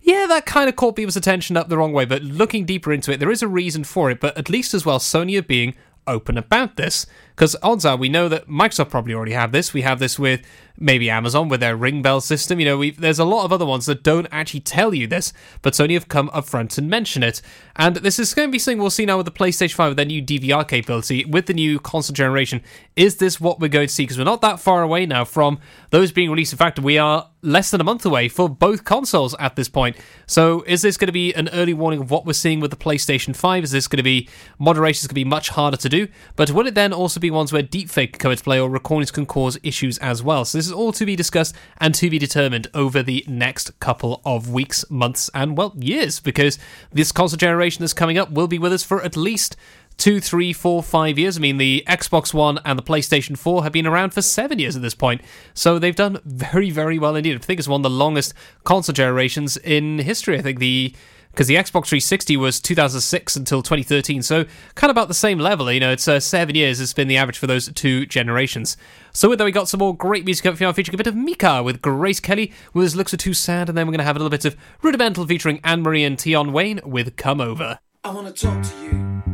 yeah, 0.00 0.26
that 0.28 0.46
kind 0.46 0.68
of 0.68 0.76
caught 0.76 0.96
people's 0.96 1.16
attention 1.16 1.56
up 1.56 1.68
the 1.68 1.76
wrong 1.76 1.92
way, 1.92 2.06
but 2.06 2.22
looking 2.22 2.64
deeper 2.64 2.92
into 2.92 3.12
it, 3.12 3.20
there 3.20 3.30
is 3.30 3.42
a 3.42 3.48
reason 3.48 3.84
for 3.84 4.10
it, 4.10 4.18
but 4.18 4.36
at 4.38 4.48
least 4.48 4.72
as 4.72 4.86
well, 4.86 4.98
Sony 4.98 5.38
are 5.38 5.42
being 5.42 5.74
open 6.06 6.38
about 6.38 6.76
this. 6.76 7.06
Because 7.34 7.56
odds 7.62 7.84
are, 7.84 7.96
we 7.96 8.08
know 8.08 8.28
that 8.28 8.48
Microsoft 8.48 8.90
probably 8.90 9.14
already 9.14 9.32
have 9.32 9.50
this. 9.50 9.74
We 9.74 9.82
have 9.82 9.98
this 9.98 10.18
with 10.18 10.42
maybe 10.78 11.08
Amazon 11.08 11.48
with 11.48 11.60
their 11.60 11.76
Ring 11.76 12.02
Bell 12.02 12.20
system. 12.20 12.58
You 12.58 12.66
know, 12.66 12.90
there's 12.90 13.18
a 13.18 13.24
lot 13.24 13.44
of 13.44 13.52
other 13.52 13.66
ones 13.66 13.86
that 13.86 14.02
don't 14.02 14.26
actually 14.30 14.60
tell 14.60 14.94
you 14.94 15.06
this, 15.06 15.32
but 15.62 15.72
Sony 15.72 15.94
have 15.94 16.08
come 16.08 16.30
up 16.32 16.46
front 16.46 16.78
and 16.78 16.88
mentioned 16.88 17.24
it. 17.24 17.40
And 17.76 17.96
this 17.96 18.18
is 18.18 18.34
going 18.34 18.48
to 18.48 18.52
be 18.52 18.58
something 18.58 18.78
we'll 18.78 18.90
see 18.90 19.06
now 19.06 19.16
with 19.16 19.26
the 19.26 19.32
PlayStation 19.32 19.74
5 19.74 19.90
with 19.90 19.96
their 19.96 20.06
new 20.06 20.22
DVR 20.22 20.66
capability, 20.66 21.24
with 21.24 21.46
the 21.46 21.54
new 21.54 21.78
console 21.78 22.14
generation. 22.14 22.62
Is 22.96 23.16
this 23.16 23.40
what 23.40 23.60
we're 23.60 23.68
going 23.68 23.88
to 23.88 23.92
see? 23.92 24.04
Because 24.04 24.18
we're 24.18 24.24
not 24.24 24.40
that 24.42 24.60
far 24.60 24.82
away 24.82 25.06
now 25.06 25.24
from 25.24 25.58
those 25.90 26.12
being 26.12 26.30
released. 26.30 26.52
In 26.52 26.58
fact, 26.58 26.78
we 26.78 26.98
are 26.98 27.30
less 27.42 27.70
than 27.70 27.80
a 27.80 27.84
month 27.84 28.06
away 28.06 28.28
for 28.28 28.48
both 28.48 28.84
consoles 28.84 29.34
at 29.38 29.54
this 29.54 29.68
point. 29.68 29.96
So 30.26 30.62
is 30.66 30.82
this 30.82 30.96
going 30.96 31.08
to 31.08 31.12
be 31.12 31.32
an 31.34 31.48
early 31.50 31.74
warning 31.74 32.00
of 32.00 32.10
what 32.10 32.24
we're 32.24 32.32
seeing 32.32 32.58
with 32.58 32.70
the 32.70 32.76
PlayStation 32.76 33.36
5? 33.36 33.64
Is 33.64 33.70
this 33.70 33.86
going 33.86 33.98
to 33.98 34.02
be 34.02 34.28
moderation 34.58 35.00
is 35.00 35.06
going 35.06 35.10
to 35.10 35.14
be 35.14 35.24
much 35.24 35.50
harder 35.50 35.76
to 35.76 35.88
do? 35.88 36.08
But 36.36 36.50
will 36.50 36.66
it 36.66 36.74
then 36.74 36.92
also 36.92 37.20
be 37.24 37.30
ones 37.30 37.52
where 37.52 37.62
deepfake 37.62 38.12
can 38.12 38.18
come 38.18 38.30
into 38.30 38.44
play 38.44 38.60
or 38.60 38.68
recordings 38.68 39.10
can 39.10 39.26
cause 39.26 39.58
issues 39.62 39.98
as 39.98 40.22
well? 40.22 40.44
So 40.44 40.58
this 40.58 40.66
is 40.66 40.72
all 40.72 40.92
to 40.92 41.06
be 41.06 41.16
discussed 41.16 41.54
and 41.78 41.94
to 41.94 42.10
be 42.10 42.18
determined 42.18 42.68
over 42.74 43.02
the 43.02 43.24
next 43.26 43.78
couple 43.80 44.20
of 44.24 44.50
weeks, 44.50 44.84
months, 44.90 45.30
and 45.34 45.56
well, 45.56 45.74
years, 45.76 46.20
because 46.20 46.58
this 46.92 47.12
console 47.12 47.36
generation 47.36 47.82
that's 47.82 47.92
coming 47.92 48.18
up 48.18 48.30
will 48.30 48.48
be 48.48 48.58
with 48.58 48.72
us 48.72 48.84
for 48.84 49.02
at 49.02 49.16
least 49.16 49.56
two, 49.96 50.20
three, 50.20 50.52
four, 50.52 50.82
five 50.82 51.18
years. 51.18 51.36
I 51.36 51.40
mean, 51.40 51.58
the 51.58 51.82
Xbox 51.86 52.34
One 52.34 52.58
and 52.64 52.78
the 52.78 52.82
PlayStation 52.82 53.38
4 53.38 53.62
have 53.62 53.72
been 53.72 53.86
around 53.86 54.12
for 54.12 54.22
seven 54.22 54.58
years 54.58 54.76
at 54.76 54.82
this 54.82 54.94
point. 54.94 55.22
So 55.54 55.78
they've 55.78 55.94
done 55.94 56.20
very, 56.24 56.70
very 56.70 56.98
well 56.98 57.16
indeed. 57.16 57.36
I 57.36 57.38
think 57.38 57.58
it's 57.58 57.68
one 57.68 57.80
of 57.80 57.84
the 57.84 57.90
longest 57.90 58.34
console 58.64 58.92
generations 58.92 59.56
in 59.56 59.98
history. 59.98 60.38
I 60.38 60.42
think 60.42 60.58
the. 60.58 60.94
Because 61.34 61.48
the 61.48 61.56
Xbox 61.56 61.86
360 61.86 62.36
was 62.36 62.60
2006 62.60 63.34
until 63.34 63.60
2013, 63.60 64.22
so 64.22 64.44
kind 64.76 64.88
of 64.88 64.94
about 64.94 65.08
the 65.08 65.14
same 65.14 65.40
level. 65.40 65.70
You 65.72 65.80
know, 65.80 65.90
it's 65.90 66.06
uh, 66.06 66.20
seven 66.20 66.54
years 66.54 66.78
has 66.78 66.92
been 66.92 67.08
the 67.08 67.16
average 67.16 67.38
for 67.38 67.48
those 67.48 67.72
two 67.72 68.06
generations. 68.06 68.76
So 69.12 69.28
with 69.28 69.40
that, 69.40 69.44
we 69.44 69.50
got 69.50 69.68
some 69.68 69.78
more 69.78 69.96
great 69.96 70.24
music 70.24 70.46
up 70.46 70.56
featuring 70.56 70.94
a 70.94 70.96
bit 70.96 71.08
of 71.08 71.16
Mika 71.16 71.60
with 71.60 71.82
Grace 71.82 72.20
Kelly 72.20 72.52
with 72.72 72.84
his 72.84 72.94
looks 72.94 73.12
are 73.12 73.16
too 73.16 73.34
sad, 73.34 73.68
and 73.68 73.76
then 73.76 73.88
we're 73.88 73.92
going 73.92 73.98
to 73.98 74.04
have 74.04 74.14
a 74.14 74.20
little 74.20 74.30
bit 74.30 74.44
of 74.44 74.56
Rudimental 74.80 75.26
featuring 75.26 75.58
Anne 75.64 75.82
Marie 75.82 76.04
and 76.04 76.20
Tion 76.20 76.52
Wayne 76.52 76.80
with 76.84 77.16
Come 77.16 77.40
Over. 77.40 77.80
I 78.04 78.10
want 78.10 78.34
to 78.34 78.46
talk 78.46 78.62
to 78.62 78.84
you. 78.84 79.33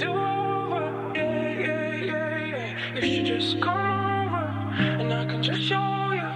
Do 0.00 0.08
over. 0.08 1.12
Yeah, 1.14 1.58
yeah, 1.58 1.94
yeah, 1.94 2.94
yeah. 2.94 3.04
You 3.04 3.22
just 3.22 3.60
come 3.60 3.76
over, 3.76 4.44
and 4.80 5.12
I 5.12 5.26
can 5.26 5.42
just 5.42 5.62
show 5.62 5.76
ya. 5.76 6.30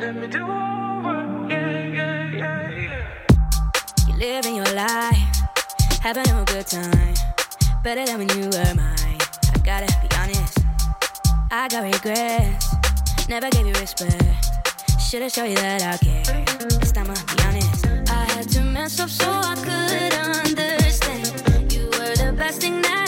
Let 0.00 0.16
me 0.16 0.26
do 0.26 0.42
over, 0.42 1.16
yeah, 1.48 1.86
yeah, 1.98 2.30
yeah, 2.40 2.70
yeah. 2.70 4.08
You 4.08 4.14
living 4.16 4.56
your 4.56 4.72
life, 4.74 5.36
having 6.00 6.28
a 6.28 6.44
good 6.46 6.66
time. 6.66 7.14
Better 7.84 8.04
than 8.06 8.18
when 8.18 8.28
you 8.30 8.50
were 8.50 8.74
mine. 8.74 9.20
I 9.54 9.58
gotta 9.62 9.86
be 10.02 10.08
honest, 10.18 10.58
I 11.52 11.68
got 11.68 11.84
regrets. 11.84 12.74
Never 13.28 13.50
gave 13.50 13.66
you 13.66 13.74
respect. 13.74 14.45
Should've 15.08 15.30
shown 15.30 15.50
you 15.50 15.54
that 15.54 15.82
I 15.82 15.96
care. 15.98 16.24
This 16.80 16.90
time 16.90 17.06
I'll 17.08 17.36
be 17.36 17.42
honest. 17.44 17.86
I 18.10 18.24
had 18.32 18.48
to 18.50 18.64
mess 18.64 18.98
up 18.98 19.08
so 19.08 19.30
I 19.30 19.54
could 19.54 20.12
understand. 20.14 21.72
You 21.72 21.84
were 21.86 22.16
the 22.16 22.34
best 22.36 22.60
thing 22.60 22.82
that 22.82 23.05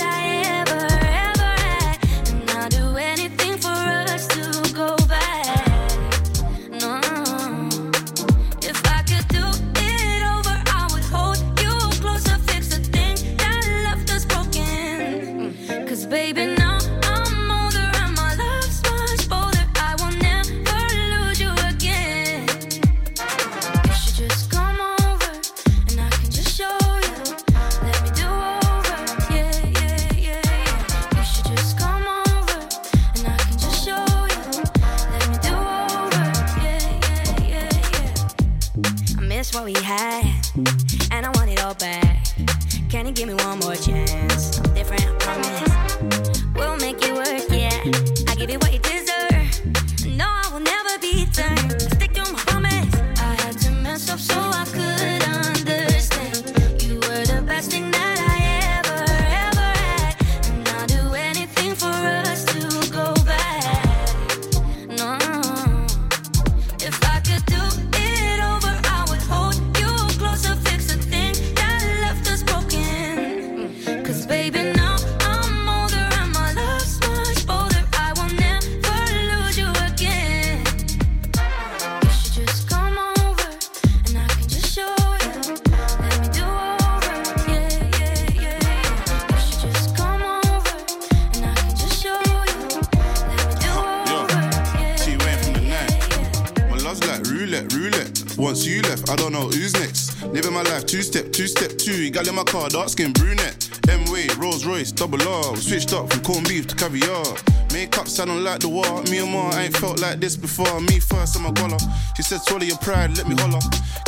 two 101.39 101.47
step, 101.47 101.71
two 101.79 101.89
two. 101.89 102.11
Gal 102.11 102.29
in 102.29 102.35
my 102.35 102.43
car, 102.43 102.69
dark 102.69 102.89
skin 102.89 103.13
brunette. 103.13 103.71
M 103.89 104.05
way, 104.11 104.27
Rolls 104.39 104.67
Royce, 104.67 104.91
double 104.91 105.23
R. 105.23 105.53
We 105.53 105.61
switched 105.61 105.93
up 105.93 106.13
from 106.13 106.23
corned 106.23 106.49
beef 106.49 106.67
to 106.67 106.75
caviar. 106.75 107.25
Makeup 107.73 108.09
sounding 108.09 108.43
like 108.43 108.61
the 108.61 108.69
war. 108.69 109.03
Me 109.05 109.19
and 109.19 109.31
Ma 109.31 109.57
ain't 109.57 109.77
felt 109.77 110.01
like 110.01 110.19
this 110.19 110.37
before. 110.37 110.81
Me 110.81 110.99
first, 110.99 111.37
I'm 111.37 111.47
a 111.47 111.53
goller. 111.53 111.81
She 112.17 112.23
said, 112.23 112.41
swallow 112.41 112.65
your 112.65 112.79
pride, 112.79 113.17
let 113.17 113.29
me 113.29 113.37
holler. 113.37 113.61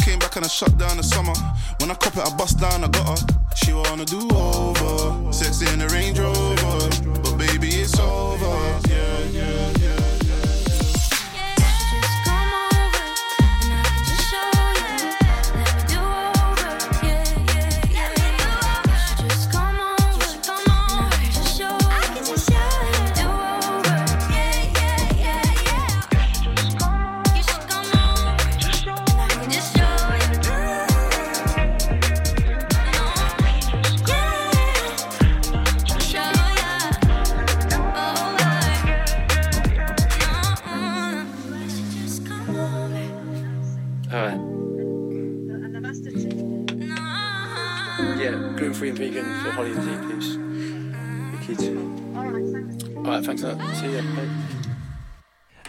Came 0.03 0.19
back 0.19 0.35
and 0.37 0.45
I 0.45 0.49
shut 0.49 0.77
down 0.77 0.97
the 0.97 1.05
summer. 1.05 1.35
When 1.79 1.91
I 1.91 1.95
cop 1.95 2.17
it, 2.17 2.27
I 2.27 2.37
bust 2.37 2.59
down, 2.59 2.83
I 2.83 2.89
got 2.89 3.07
her. 3.07 3.27
She 3.55 3.73
wanna 3.73 4.05
do 4.05 4.29
over. 4.35 5.33
Sex 5.33 5.63
in 5.63 5.79
the 5.79 5.89
Range 5.89 6.19
Rover. 6.19 7.21
But 7.23 7.39
baby, 7.39 7.69
it's 7.69 7.97
over. 7.99 8.30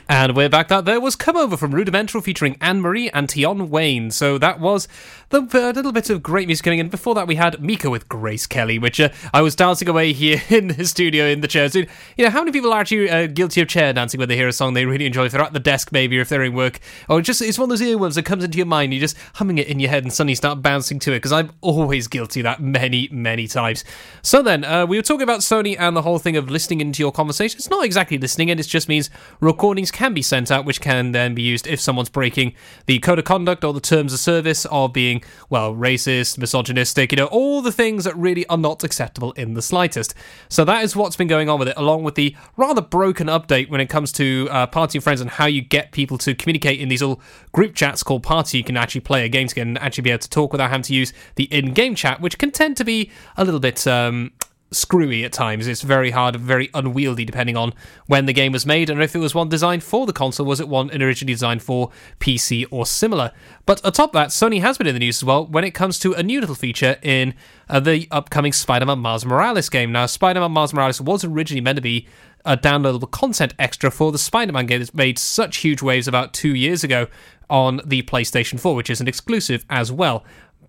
And 0.09 0.35
we're 0.35 0.49
back. 0.49 0.67
That 0.67 0.83
there 0.83 0.99
was 0.99 1.15
Come 1.15 1.37
Over 1.37 1.55
from 1.55 1.73
Rudimental 1.73 2.19
featuring 2.19 2.57
Anne 2.59 2.81
Marie 2.81 3.09
and 3.11 3.31
Tion 3.31 3.69
Wayne. 3.69 4.11
So 4.11 4.37
that 4.39 4.59
was 4.59 4.89
the 5.31 5.39
uh, 5.41 5.71
little 5.71 5.91
bit 5.91 6.09
of 6.09 6.21
great 6.21 6.47
music 6.47 6.63
coming 6.63 6.79
in. 6.79 6.89
Before 6.89 7.15
that, 7.15 7.27
we 7.27 7.35
had 7.35 7.61
Mika 7.61 7.89
with 7.89 8.07
Grace 8.07 8.45
Kelly, 8.45 8.77
which 8.77 8.99
uh, 8.99 9.09
I 9.33 9.41
was 9.41 9.55
dancing 9.55 9.87
away 9.87 10.13
here 10.21 10.41
in 10.49 10.67
the 10.67 10.85
studio 10.85 11.25
in 11.25 11.41
the 11.41 11.47
chair. 11.47 11.69
So, 11.69 11.79
you 12.17 12.25
know, 12.25 12.29
how 12.29 12.39
many 12.39 12.51
people 12.51 12.71
are 12.73 12.79
actually 12.79 13.09
uh, 13.09 13.27
guilty 13.27 13.61
of 13.61 13.67
chair 13.67 13.93
dancing 13.93 14.19
when 14.19 14.29
they 14.29 14.35
hear 14.35 14.47
a 14.47 14.53
song 14.53 14.73
they 14.73 14.85
really 14.85 15.05
enjoy? 15.05 15.25
If 15.25 15.31
they're 15.31 15.41
at 15.41 15.53
the 15.53 15.59
desk, 15.59 15.91
maybe, 15.91 16.17
or 16.17 16.21
if 16.21 16.29
they're 16.29 16.43
in 16.43 16.53
work, 16.53 16.79
or 17.09 17.21
just 17.21 17.41
it's 17.41 17.57
one 17.57 17.71
of 17.71 17.79
those 17.79 17.87
earworms 17.87 18.15
that 18.15 18.23
comes 18.23 18.43
into 18.43 18.57
your 18.57 18.67
mind. 18.67 18.93
You're 18.93 19.01
just 19.01 19.17
humming 19.35 19.57
it 19.57 19.67
in 19.67 19.79
your 19.79 19.89
head 19.89 20.03
and 20.03 20.11
suddenly 20.11 20.35
start 20.35 20.61
bouncing 20.61 20.99
to 20.99 21.11
it. 21.11 21.17
Because 21.17 21.31
I'm 21.31 21.51
always 21.61 22.07
guilty 22.07 22.41
that 22.41 22.61
many, 22.61 23.07
many 23.11 23.47
times. 23.47 23.83
So 24.21 24.41
then, 24.41 24.63
uh, 24.63 24.85
we 24.85 24.97
were 24.97 25.03
talking 25.03 25.23
about 25.23 25.39
Sony 25.39 25.75
and 25.79 25.95
the 25.95 26.01
whole 26.01 26.19
thing 26.19 26.35
of 26.35 26.49
listening 26.49 26.81
into 26.81 27.01
your 27.01 27.11
conversation. 27.11 27.57
It's 27.57 27.69
not 27.69 27.85
exactly 27.85 28.17
listening 28.17 28.49
in, 28.49 28.59
it 28.59 28.63
just 28.63 28.89
means 28.89 29.09
recordings 29.39 29.91
can 29.91 30.13
be 30.13 30.21
sent 30.21 30.51
out, 30.51 30.65
which 30.65 30.81
can 30.81 31.13
then 31.13 31.33
be 31.33 31.41
used 31.41 31.67
if 31.67 31.79
someone's 31.79 32.09
breaking 32.09 32.53
the 32.85 32.99
code 32.99 33.19
of 33.19 33.25
conduct 33.25 33.63
or 33.63 33.73
the 33.73 33.79
terms 33.79 34.13
of 34.13 34.19
service 34.19 34.65
of 34.65 34.93
being, 34.93 35.20
well, 35.49 35.73
racist, 35.73 36.37
misogynistic, 36.37 37.11
you 37.11 37.17
know, 37.17 37.25
all 37.25 37.61
the 37.61 37.71
things 37.71 38.03
that 38.03 38.15
really 38.15 38.45
are 38.47 38.57
not 38.57 38.83
acceptable 38.83 39.31
in 39.33 39.53
the 39.53 39.61
slightest. 39.61 40.13
So 40.49 40.63
that 40.65 40.83
is 40.83 40.95
what's 40.95 41.15
been 41.15 41.27
going 41.27 41.49
on 41.49 41.59
with 41.59 41.67
it, 41.67 41.75
along 41.77 42.03
with 42.03 42.15
the 42.15 42.35
rather 42.57 42.81
broken 42.81 43.27
update 43.27 43.69
when 43.69 43.81
it 43.81 43.87
comes 43.87 44.11
to 44.13 44.47
uh, 44.51 44.67
Party 44.67 44.97
and 44.97 45.03
Friends 45.03 45.21
and 45.21 45.29
how 45.29 45.45
you 45.45 45.61
get 45.61 45.91
people 45.91 46.17
to 46.19 46.35
communicate 46.35 46.79
in 46.79 46.89
these 46.89 47.01
little 47.01 47.21
group 47.51 47.75
chats 47.75 48.03
called 48.03 48.23
Party. 48.23 48.57
You 48.57 48.63
can 48.63 48.77
actually 48.77 49.01
play 49.01 49.25
a 49.25 49.29
game 49.29 49.47
together 49.47 49.67
and 49.67 49.77
actually 49.77 50.03
be 50.03 50.11
able 50.11 50.19
to 50.19 50.29
talk 50.29 50.51
without 50.51 50.69
having 50.69 50.83
to 50.83 50.93
use 50.93 51.13
the 51.35 51.45
in-game 51.45 51.95
chat, 51.95 52.21
which 52.21 52.37
can 52.37 52.51
tend 52.51 52.77
to 52.77 52.83
be 52.83 53.11
a 53.37 53.45
little 53.45 53.59
bit. 53.59 53.85
Um, 53.87 54.31
screwy 54.71 55.23
at 55.25 55.33
times. 55.33 55.67
It's 55.67 55.81
very 55.81 56.11
hard, 56.11 56.35
very 56.37 56.69
unwieldy, 56.73 57.25
depending 57.25 57.57
on 57.57 57.73
when 58.07 58.25
the 58.25 58.33
game 58.33 58.51
was 58.51 58.65
made 58.65 58.89
and 58.89 59.01
if 59.01 59.15
it 59.15 59.19
was 59.19 59.35
one 59.35 59.49
designed 59.49 59.83
for 59.83 60.05
the 60.05 60.13
console, 60.13 60.45
was 60.45 60.59
it 60.59 60.67
one 60.67 60.89
originally 60.91 61.33
designed 61.33 61.61
for 61.61 61.91
PC 62.19 62.65
or 62.71 62.85
similar. 62.85 63.31
But 63.65 63.81
atop 63.83 64.13
that, 64.13 64.29
Sony 64.29 64.61
has 64.61 64.77
been 64.77 64.87
in 64.87 64.95
the 64.95 64.99
news 64.99 65.19
as 65.19 65.23
well 65.25 65.45
when 65.45 65.63
it 65.63 65.71
comes 65.71 65.99
to 65.99 66.13
a 66.13 66.23
new 66.23 66.39
little 66.39 66.55
feature 66.55 66.97
in 67.01 67.33
uh, 67.69 67.79
the 67.79 68.07
upcoming 68.11 68.53
Spider-Man 68.53 68.99
Miles 68.99 69.25
Morales 69.25 69.69
game. 69.69 69.91
Now, 69.91 70.05
Spider-Man 70.05 70.51
Miles 70.51 70.73
Morales 70.73 71.01
was 71.01 71.23
originally 71.23 71.61
meant 71.61 71.75
to 71.77 71.81
be 71.81 72.07
a 72.45 72.57
downloadable 72.57 73.11
content 73.11 73.53
extra 73.59 73.91
for 73.91 74.11
the 74.11 74.17
Spider-Man 74.17 74.65
game 74.65 74.79
that 74.79 74.95
made 74.95 75.19
such 75.19 75.57
huge 75.57 75.81
waves 75.81 76.07
about 76.07 76.33
two 76.33 76.55
years 76.55 76.83
ago 76.83 77.07
on 77.49 77.81
the 77.85 78.01
PlayStation 78.03 78.59
4, 78.59 78.75
which 78.75 78.89
is 78.89 79.01
an 79.01 79.07
exclusive 79.07 79.65
as 79.69 79.91
well. 79.91 80.23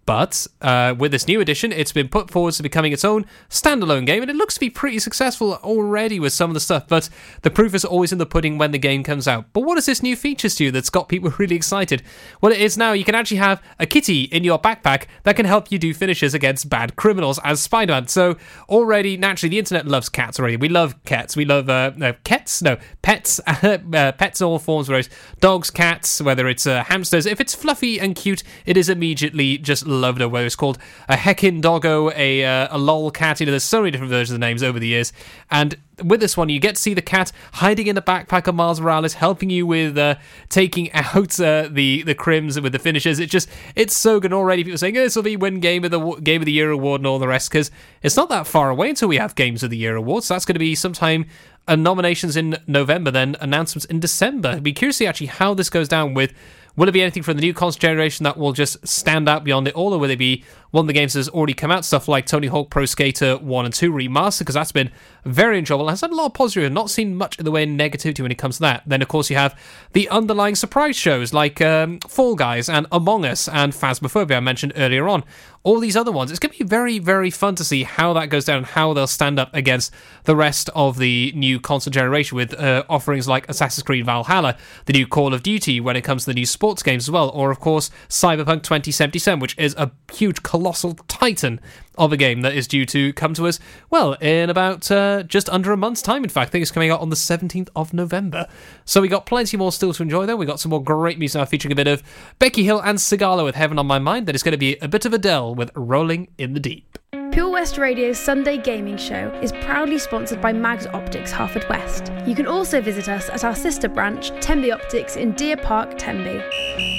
But 0.05 0.47
uh, 0.61 0.95
with 0.99 1.13
this 1.13 1.29
new 1.29 1.41
edition, 1.41 1.71
it's 1.71 1.93
been 1.93 2.09
put 2.09 2.31
forward 2.31 2.55
to 2.55 2.63
becoming 2.63 2.93
its 2.93 3.05
own 3.05 3.25
standalone 3.49 4.05
game, 4.05 4.23
and 4.23 4.31
it 4.31 4.37
looks 4.37 4.55
to 4.55 4.61
be 4.61 4.69
pretty 4.71 4.99
successful 4.99 5.55
already 5.63 6.19
with 6.19 6.33
some 6.33 6.51
of 6.51 6.55
the 6.55 6.61
stuff. 6.61 6.89
But 6.89 7.09
the 7.43 7.51
proof 7.51 7.75
is 7.75 7.85
always 7.85 8.13
in 8.13 8.19
the 8.19 8.27
pudding 8.27 8.59
when 8.59 8.73
the 8.73 8.79
game 8.79 9.05
comes 9.05 9.29
out. 9.29 9.47
But 9.53 9.61
what 9.61 9.79
is 9.79 9.87
this 9.87 10.03
new 10.03 10.17
features 10.17 10.57
to 10.57 10.65
you 10.65 10.71
that's 10.71 10.91
got 10.91 11.09
people 11.09 11.31
really 11.39 11.55
excited? 11.55 12.03
Well, 12.41 12.53
it 12.53 12.61
is 12.61 12.77
now 12.77 12.93
you 12.93 13.05
can 13.05 13.15
actually 13.15 13.37
have 13.39 13.63
a 13.79 13.87
kitty 13.87 14.23
in 14.23 14.43
your 14.43 14.59
backpack 14.59 15.05
that 15.23 15.37
can 15.37 15.47
help 15.47 15.71
you 15.71 15.79
do 15.79 15.95
finishes 15.95 16.35
against 16.35 16.69
bad 16.69 16.97
criminals 16.97 17.39
as 17.45 17.63
Spider 17.63 17.93
Man. 17.93 18.09
So 18.09 18.37
already, 18.69 19.17
naturally, 19.17 19.51
the 19.51 19.59
internet 19.59 19.87
loves 19.87 20.09
cats 20.09 20.41
already. 20.41 20.57
We 20.57 20.69
love 20.69 21.03
cats. 21.05 21.37
We 21.37 21.45
love 21.45 21.69
uh, 21.69 21.93
cats, 22.25 22.61
no 22.61 22.77
pets, 23.03 23.41
uh, 23.47 24.13
pets 24.19 24.41
in 24.41 24.47
all 24.47 24.59
forms, 24.59 24.89
whether 24.89 24.99
it's 24.99 25.11
dogs, 25.41 25.71
cats, 25.71 26.21
whether 26.21 26.49
it's 26.49 26.67
uh, 26.67 26.83
hamsters. 26.85 27.25
If 27.25 27.41
it's 27.41 27.55
fluffy 27.55 28.01
and 28.01 28.17
cute, 28.17 28.43
it 28.67 28.77
is 28.77 28.89
immediately 28.89 29.59
just 29.59 29.87
loved. 29.93 30.21
Whether 30.21 30.47
it's 30.47 30.57
called 30.57 30.79
a 31.09 31.17
heckin' 31.17 31.61
doggo, 31.61 32.11
a 32.11 32.45
uh, 32.45 32.69
a 32.71 32.79
lol 32.79 33.11
cat. 33.11 33.41
You 33.41 33.47
know, 33.47 33.53
there's 33.53 33.65
so 33.65 33.81
many 33.81 33.91
different 33.91 34.11
versions 34.11 34.35
of 34.35 34.41
the 34.41 34.47
names 34.47 34.63
over 34.63 34.79
the 34.79 34.89
years, 34.89 35.13
and 35.51 35.77
with 36.03 36.21
this 36.21 36.37
one, 36.37 36.49
you 36.49 36.59
get 36.59 36.77
to 36.77 36.81
see 36.81 36.95
the 36.95 37.03
cat 37.03 37.33
hiding 37.55 37.87
in 37.87 37.95
the 37.95 38.03
backpack 38.03 38.47
of 38.47 38.55
Miles 38.55 38.81
Morales, 38.81 39.15
helping 39.15 39.51
you 39.51 39.67
with 39.67 39.97
uh, 39.97 40.17
taking 40.49 40.93
out 40.93 41.39
uh, 41.41 41.69
the 41.71 42.03
the 42.03 42.15
crims 42.15 42.61
with 42.61 42.73
the 42.73 42.79
finishes. 42.79 43.19
It's 43.19 43.31
just 43.31 43.49
it's 43.75 43.97
so 43.97 44.21
good 44.21 44.33
already. 44.33 44.65
People 44.65 44.79
saying 44.79 44.97
oh, 44.97 45.03
this 45.03 45.17
will 45.17 45.23
be 45.23 45.37
win 45.37 45.61
game 45.61 45.85
of 45.85 45.91
the 45.91 46.01
game 46.23 46.41
of 46.43 46.47
the 46.47 46.53
year 46.53 46.71
award 46.71 47.01
and 47.01 47.07
all 47.07 47.19
the 47.19 47.29
rest 47.29 47.51
because 47.51 47.71
it's 48.03 48.17
not 48.17 48.29
that 48.31 48.47
far 48.47 48.71
away 48.71 48.91
until 48.91 49.09
we 49.09 49.17
have 49.17 49.35
games 49.35 49.63
of 49.63 49.71
the 49.71 49.77
year 49.77 49.97
awards. 49.97 50.27
So 50.27 50.35
that's 50.35 50.45
going 50.45 50.55
to 50.55 50.61
be 50.61 50.75
sometime. 50.75 51.27
Uh, 51.69 51.77
nominations 51.77 52.37
in 52.37 52.57
November, 52.67 53.09
then 53.09 53.37
announcements 53.39 53.85
in 53.85 54.01
December. 54.01 54.49
I'd 54.49 54.65
be 54.65 54.73
curious 54.73 54.97
to 54.97 55.05
see 55.05 55.07
actually 55.07 55.29
how 55.29 55.55
this 55.55 55.71
goes 55.71 55.87
down 55.87 56.13
with 56.13 56.33
Will 56.77 56.89
it 56.89 56.93
be 56.93 57.03
anything 57.03 57.23
from 57.23 57.37
the 57.37 57.43
new 57.43 57.53
console 57.53 57.79
generation 57.79 58.25
that 58.25 58.37
will 58.39 58.53
just 58.53 58.87
stand 58.87 59.29
out 59.29 59.45
beyond 59.45 59.69
it 59.69 59.75
all, 59.75 59.93
or 59.93 59.99
will 59.99 60.11
it 60.11 60.19
be 60.19 60.45
one 60.71 60.85
of 60.85 60.87
the 60.87 60.95
games 60.95 61.13
that's 61.13 61.29
already 61.29 61.53
come 61.53 61.71
out, 61.71 61.85
stuff 61.85 62.09
like 62.09 62.25
Tony 62.25 62.47
Hawk 62.47 62.71
Pro 62.71 62.87
Skater 62.87 63.37
1 63.37 63.65
and 63.67 63.75
2 63.75 63.93
Remaster, 63.93 64.39
because 64.39 64.55
that's 64.55 64.73
been 64.73 64.91
very 65.25 65.59
enjoyable. 65.59 65.87
It 65.89 65.93
has 65.93 66.01
had 66.01 66.11
a 66.11 66.15
lot 66.15 66.27
of 66.27 66.35
positive, 66.35 66.65
and 66.65 66.75
not 66.75 66.91
seen 66.91 67.15
much 67.15 67.39
in 67.39 67.45
the 67.45 67.51
way 67.51 67.65
of 67.65 67.69
negativity 67.69 68.21
when 68.23 68.33
it 68.33 68.39
comes 68.39 68.57
to 68.57 68.63
that. 68.63 68.83
Then, 68.87 69.03
of 69.03 69.09
course, 69.09 69.29
you 69.29 69.37
have 69.37 69.59
the 69.93 70.09
underlying 70.09 70.55
surprise 70.55 70.97
shows 70.97 71.35
like 71.35 71.61
um, 71.61 72.01
Fall 72.01 72.37
Guys 72.37 72.71
and 72.71 72.87
Among 72.91 73.27
Us 73.27 73.49
and 73.49 73.73
Phasmophobia 73.73 74.37
I 74.37 74.41
mentioned 74.41 74.73
earlier 74.75 75.09
on. 75.09 75.25
All 75.65 75.79
these 75.79 75.97
other 75.97 76.11
ones. 76.11 76.31
It's 76.31 76.41
going 76.41 76.53
to 76.53 76.59
be 76.59 76.65
very, 76.65 76.99
very 76.99 77.31
fun 77.31 77.55
to 77.55 77.65
see 77.65 77.85
how 77.85 78.13
that 78.15 78.27
goes 78.27 78.45
down 78.45 78.59
and 78.59 78.67
how 78.67 78.93
they'll 78.93 79.07
stand 79.07 79.39
up 79.39 79.55
against 79.55 79.93
the 80.25 80.35
rest 80.35 80.69
of 80.75 80.99
the 80.99 81.33
new 81.37 81.61
console 81.61 81.93
generation 81.93 82.37
with 82.37 82.53
uh, 82.55 82.83
offerings 82.89 83.29
like 83.29 83.49
Assassin's 83.49 83.85
Creed 83.85 84.05
Valhalla, 84.05 84.57
the 84.87 84.93
new 84.93 85.07
Call 85.07 85.33
of 85.33 85.45
Duty 85.45 85.79
when 85.79 85.95
it 85.95 86.03
comes 86.03 86.25
to 86.25 86.31
the 86.31 86.35
new 86.35 86.47
sports 86.47 86.83
games 86.83 87.05
as 87.05 87.11
well, 87.13 87.31
or, 87.31 87.53
of 87.53 87.61
course, 87.61 87.91
Cyberpunk 88.09 88.65
2077, 88.65 89.39
which 89.39 89.57
is 89.57 89.77
a 89.79 89.93
huge, 90.13 90.43
colossal 90.43 90.95
titan 91.07 91.61
of 91.99 92.13
a 92.13 92.17
game 92.17 92.41
that 92.43 92.55
is 92.55 92.67
due 92.67 92.87
to 92.87 93.13
come 93.13 93.35
to 93.35 93.47
us, 93.47 93.59
well, 93.91 94.15
in 94.15 94.51
about 94.51 94.91
uh, 94.91 95.23
just 95.23 95.49
under 95.51 95.73
a 95.73 95.77
month's 95.77 96.03
time, 96.03 96.25
in 96.25 96.31
fact. 96.31 96.49
I 96.49 96.53
think 96.53 96.63
it's 96.63 96.71
coming 96.71 96.91
out 96.91 97.01
on 97.01 97.11
the 97.11 97.17
17th 97.17 97.69
of 97.77 97.93
November. 97.93 98.47
So 98.85 99.01
we 99.01 99.09
got 99.09 99.27
plenty 99.27 99.57
more 99.57 99.73
still 99.73 99.93
to 99.93 100.03
enjoy, 100.03 100.27
though. 100.27 100.37
We 100.37 100.47
got 100.47 100.61
some 100.61 100.71
more 100.71 100.83
great 100.83 101.19
music 101.19 101.39
now 101.39 101.45
featuring 101.45 101.73
a 101.73 101.77
bit 101.77 101.87
of 101.87 102.03
Becky 102.39 102.65
Hill 102.65 102.81
and 102.81 102.99
Sigala 102.99 103.45
with 103.45 103.55
Heaven 103.55 103.79
on 103.79 103.87
My 103.87 103.99
Mind. 103.99 104.27
That 104.27 104.35
is 104.35 104.43
going 104.43 104.53
to 104.53 104.59
be 104.59 104.77
a 104.79 104.89
bit 104.89 105.05
of 105.05 105.13
Adele 105.13 105.55
with 105.55 105.71
Rolling 105.75 106.29
in 106.39 106.55
the 106.55 106.61
Deep. 106.61 106.99
Pure 107.33 107.52
West 107.63 107.79
Radio's 107.79 108.19
Sunday 108.19 108.59
Gaming 108.59 108.97
Show 108.97 109.31
is 109.41 109.53
proudly 109.53 109.97
sponsored 109.97 110.41
by 110.41 110.53
Mags 110.53 110.89
Optics 110.89 111.31
Haverfordwest. 111.31 112.27
You 112.27 112.35
can 112.35 112.49
also 112.49 112.81
visit 112.81 113.09
us 113.09 113.31
at 113.31 113.45
our 113.45 113.55
sister 113.55 113.89
branch, 113.89 114.31
Tenby 114.41 114.73
Optics 114.73 115.15
in 115.15 115.31
Deer 115.35 115.57
Park, 115.57 115.97
Tenby. 115.97 116.43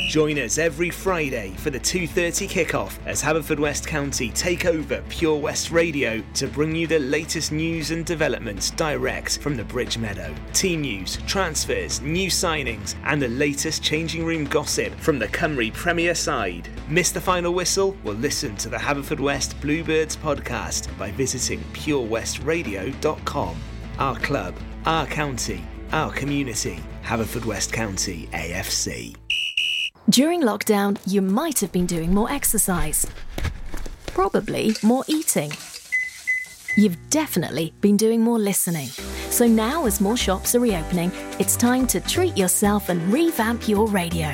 Join 0.07 0.37
us 0.37 0.57
every 0.57 0.89
Friday 0.89 1.53
for 1.57 1.69
the 1.69 1.79
2:30 1.79 2.47
kickoff 2.47 2.97
as 3.05 3.21
Haverfordwest 3.21 3.87
County 3.87 4.29
take 4.29 4.65
over 4.65 5.03
Pure 5.09 5.39
West 5.39 5.71
Radio 5.71 6.23
to 6.35 6.47
bring 6.47 6.73
you 6.75 6.87
the 6.87 6.99
latest 6.99 7.51
news 7.51 7.91
and 7.91 8.05
developments 8.05 8.69
direct 8.71 9.39
from 9.39 9.57
the 9.57 9.63
Bridge 9.65 9.97
Meadow. 9.97 10.33
Team 10.53 10.81
news, 10.81 11.17
transfers, 11.25 11.99
new 12.01 12.29
signings, 12.29 12.95
and 13.05 13.21
the 13.21 13.27
latest 13.27 13.83
changing 13.83 14.23
room 14.23 14.45
gossip 14.45 14.93
from 14.99 15.19
the 15.19 15.27
Cymru 15.27 15.73
Premier 15.73 16.15
side. 16.15 16.69
Miss 16.87 17.11
the 17.11 17.19
final 17.19 17.53
whistle? 17.53 17.97
Well, 18.03 18.15
listen 18.15 18.55
to 18.57 18.69
the 18.69 18.77
Haverfordwest 18.77 19.59
Bluebirds 19.61 20.15
podcast 20.15 20.52
by 20.97 21.11
visiting 21.11 21.59
purewestradio.com. 21.73 23.55
Our 23.99 24.15
club, 24.19 24.55
our 24.85 25.05
county, 25.05 25.63
our 25.91 26.11
community. 26.11 26.79
Haverfordwest 27.03 27.71
County 27.71 28.29
AFC. 28.31 29.15
During 30.09 30.41
lockdown, 30.41 30.97
you 31.05 31.21
might 31.21 31.59
have 31.59 31.71
been 31.71 31.85
doing 31.85 32.13
more 32.13 32.31
exercise. 32.31 33.05
Probably 34.07 34.75
more 34.83 35.03
eating. 35.07 35.51
You've 36.75 36.97
definitely 37.09 37.73
been 37.81 37.97
doing 37.97 38.21
more 38.21 38.39
listening. 38.39 38.87
So 39.29 39.47
now, 39.47 39.85
as 39.85 40.01
more 40.01 40.17
shops 40.17 40.55
are 40.55 40.59
reopening, 40.59 41.11
it's 41.39 41.55
time 41.55 41.87
to 41.87 41.99
treat 41.99 42.37
yourself 42.37 42.89
and 42.89 43.01
revamp 43.11 43.67
your 43.67 43.87
radio. 43.87 44.33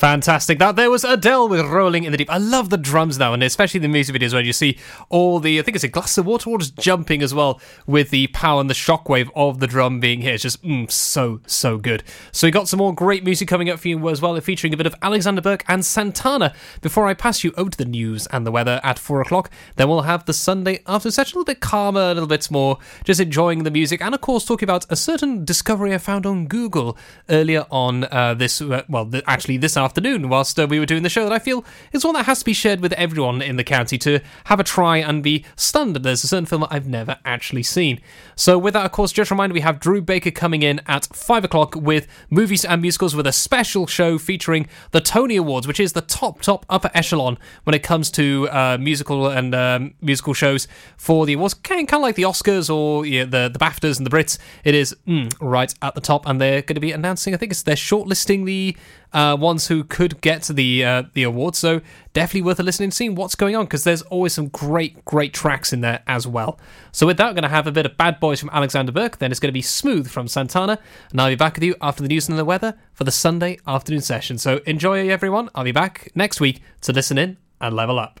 Fantastic. 0.00 0.58
That 0.58 0.76
there 0.76 0.90
was 0.90 1.04
Adele 1.04 1.46
with 1.46 1.60
Rolling 1.66 2.04
in 2.04 2.12
the 2.12 2.16
Deep. 2.16 2.30
I 2.30 2.38
love 2.38 2.70
the 2.70 2.78
drums 2.78 3.18
now, 3.18 3.34
and 3.34 3.42
especially 3.42 3.80
the 3.80 3.88
music 3.88 4.16
videos 4.16 4.32
where 4.32 4.42
you 4.42 4.54
see 4.54 4.78
all 5.10 5.40
the, 5.40 5.58
I 5.58 5.62
think 5.62 5.74
it's 5.74 5.84
a 5.84 5.88
glass 5.88 6.16
of 6.16 6.24
water 6.24 6.48
or 6.48 6.56
just 6.56 6.78
jumping 6.78 7.20
as 7.20 7.34
well 7.34 7.60
with 7.86 8.08
the 8.08 8.28
power 8.28 8.62
and 8.62 8.70
the 8.70 8.74
shockwave 8.74 9.28
of 9.36 9.60
the 9.60 9.66
drum 9.66 10.00
being 10.00 10.22
here. 10.22 10.32
It's 10.32 10.42
just 10.42 10.62
mm, 10.62 10.90
so, 10.90 11.42
so 11.46 11.76
good. 11.76 12.02
So 12.32 12.46
we 12.46 12.50
got 12.50 12.66
some 12.66 12.78
more 12.78 12.94
great 12.94 13.24
music 13.24 13.46
coming 13.46 13.68
up 13.68 13.78
for 13.78 13.88
you 13.88 14.08
as 14.08 14.22
well, 14.22 14.40
featuring 14.40 14.72
a 14.72 14.76
bit 14.78 14.86
of 14.86 14.94
Alexandra 15.02 15.42
Burke 15.42 15.64
and 15.68 15.84
Santana. 15.84 16.54
Before 16.80 17.06
I 17.06 17.12
pass 17.12 17.44
you 17.44 17.52
over 17.58 17.68
to 17.68 17.76
the 17.76 17.84
news 17.84 18.26
and 18.28 18.46
the 18.46 18.50
weather 18.50 18.80
at 18.82 18.98
four 18.98 19.20
o'clock, 19.20 19.50
then 19.76 19.90
we'll 19.90 20.00
have 20.00 20.24
the 20.24 20.32
Sunday 20.32 20.82
after 20.86 21.10
session 21.10 21.36
a 21.36 21.40
little 21.40 21.52
bit 21.52 21.60
calmer, 21.60 22.00
a 22.00 22.14
little 22.14 22.26
bit 22.26 22.50
more 22.50 22.78
just 23.04 23.20
enjoying 23.20 23.64
the 23.64 23.70
music, 23.70 24.00
and 24.00 24.14
of 24.14 24.22
course 24.22 24.46
talking 24.46 24.66
about 24.66 24.86
a 24.88 24.96
certain 24.96 25.44
discovery 25.44 25.92
I 25.92 25.98
found 25.98 26.24
on 26.24 26.46
Google 26.46 26.96
earlier 27.28 27.66
on 27.70 28.04
uh, 28.04 28.32
this, 28.32 28.62
uh, 28.62 28.84
well, 28.88 29.04
th- 29.04 29.24
actually 29.26 29.58
this 29.58 29.76
afternoon 29.76 29.89
whilst 29.96 30.58
uh, 30.58 30.66
we 30.66 30.78
were 30.78 30.86
doing 30.86 31.02
the 31.02 31.08
show 31.08 31.24
that 31.24 31.32
I 31.32 31.38
feel 31.38 31.64
is 31.92 32.04
one 32.04 32.14
that 32.14 32.26
has 32.26 32.40
to 32.40 32.44
be 32.44 32.52
shared 32.52 32.80
with 32.80 32.92
everyone 32.94 33.42
in 33.42 33.56
the 33.56 33.64
county 33.64 33.98
to 33.98 34.20
have 34.44 34.60
a 34.60 34.64
try 34.64 34.98
and 34.98 35.22
be 35.22 35.44
stunned 35.56 35.94
that 35.94 36.02
there's 36.02 36.24
a 36.24 36.28
certain 36.28 36.46
film 36.46 36.62
that 36.62 36.72
I've 36.72 36.88
never 36.88 37.18
actually 37.24 37.62
seen. 37.62 38.00
So 38.36 38.58
with 38.58 38.74
that, 38.74 38.86
of 38.86 38.92
course, 38.92 39.12
just 39.12 39.30
a 39.30 39.34
reminder 39.34 39.54
we 39.54 39.60
have 39.60 39.80
Drew 39.80 40.00
Baker 40.00 40.30
coming 40.30 40.62
in 40.62 40.80
at 40.86 41.06
five 41.06 41.44
o'clock 41.44 41.74
with 41.74 42.06
movies 42.30 42.64
and 42.64 42.82
musicals 42.82 43.14
with 43.14 43.26
a 43.26 43.32
special 43.32 43.86
show 43.86 44.18
featuring 44.18 44.68
the 44.92 45.00
Tony 45.00 45.36
Awards, 45.36 45.66
which 45.66 45.80
is 45.80 45.92
the 45.92 46.00
top, 46.00 46.40
top 46.42 46.66
upper 46.68 46.90
echelon 46.94 47.38
when 47.64 47.74
it 47.74 47.82
comes 47.82 48.10
to 48.12 48.48
uh, 48.50 48.78
musical 48.80 49.28
and 49.28 49.54
um, 49.54 49.94
musical 50.00 50.34
shows 50.34 50.68
for 50.96 51.26
the 51.26 51.34
awards. 51.34 51.54
Kind 51.54 51.90
of, 51.92 52.00
like 52.00 52.14
the 52.14 52.22
Oscars 52.22 52.74
or 52.74 53.04
the 53.04 53.24
the 53.24 53.58
BAFTAs 53.58 53.98
and 53.98 54.06
the 54.06 54.10
Brits. 54.10 54.38
It 54.64 54.74
is 54.74 54.96
mm, 55.06 55.32
right 55.40 55.72
at 55.82 55.94
the 55.94 56.00
top, 56.00 56.26
and 56.26 56.40
they're 56.40 56.62
going 56.62 56.74
to 56.74 56.80
be 56.80 56.92
announcing. 56.92 57.34
I 57.34 57.36
think 57.36 57.52
it's 57.52 57.62
they're 57.62 57.74
shortlisting 57.74 58.44
the 58.44 58.76
uh, 59.12 59.36
ones 59.38 59.68
who 59.68 59.84
could 59.84 60.20
get 60.20 60.42
the 60.44 60.84
uh, 60.84 61.02
the 61.14 61.22
award. 61.22 61.56
So 61.56 61.80
definitely 62.12 62.42
worth 62.42 62.60
a 62.60 62.62
listening, 62.62 62.90
seeing 62.90 63.14
what's 63.14 63.34
going 63.34 63.56
on 63.56 63.64
because 63.64 63.84
there's 63.84 64.02
always 64.02 64.32
some 64.32 64.48
great 64.48 65.04
great 65.04 65.32
tracks 65.32 65.72
in 65.72 65.80
there 65.80 66.02
as 66.06 66.26
well. 66.26 66.58
So 66.92 67.06
with 67.06 67.16
that, 67.18 67.28
we're 67.28 67.34
going 67.34 67.42
to 67.42 67.48
have 67.48 67.66
a 67.66 67.72
bit 67.72 67.86
of 67.86 67.96
Bad 67.96 68.20
Boys 68.20 68.40
from 68.40 68.50
Alexandra 68.50 68.92
Burke. 68.92 69.18
Then 69.18 69.30
it's 69.30 69.40
going 69.40 69.48
to 69.48 69.52
be 69.52 69.62
Smooth 69.62 70.08
from 70.08 70.28
Santana, 70.28 70.78
and 71.10 71.20
I'll 71.20 71.30
be 71.30 71.36
back 71.36 71.54
with 71.54 71.64
you 71.64 71.74
after 71.80 72.02
the 72.02 72.08
news 72.08 72.28
and 72.28 72.38
the 72.38 72.44
weather 72.44 72.76
for 72.92 73.04
the 73.04 73.12
Sunday 73.12 73.58
afternoon 73.66 74.02
session. 74.02 74.38
So 74.38 74.60
enjoy 74.66 75.08
everyone. 75.08 75.50
I'll 75.54 75.64
be 75.64 75.72
back 75.72 76.10
next 76.14 76.40
week 76.40 76.60
to 76.82 76.92
listen 76.92 77.18
in 77.18 77.36
and 77.60 77.74
level 77.74 77.98
up. 77.98 78.20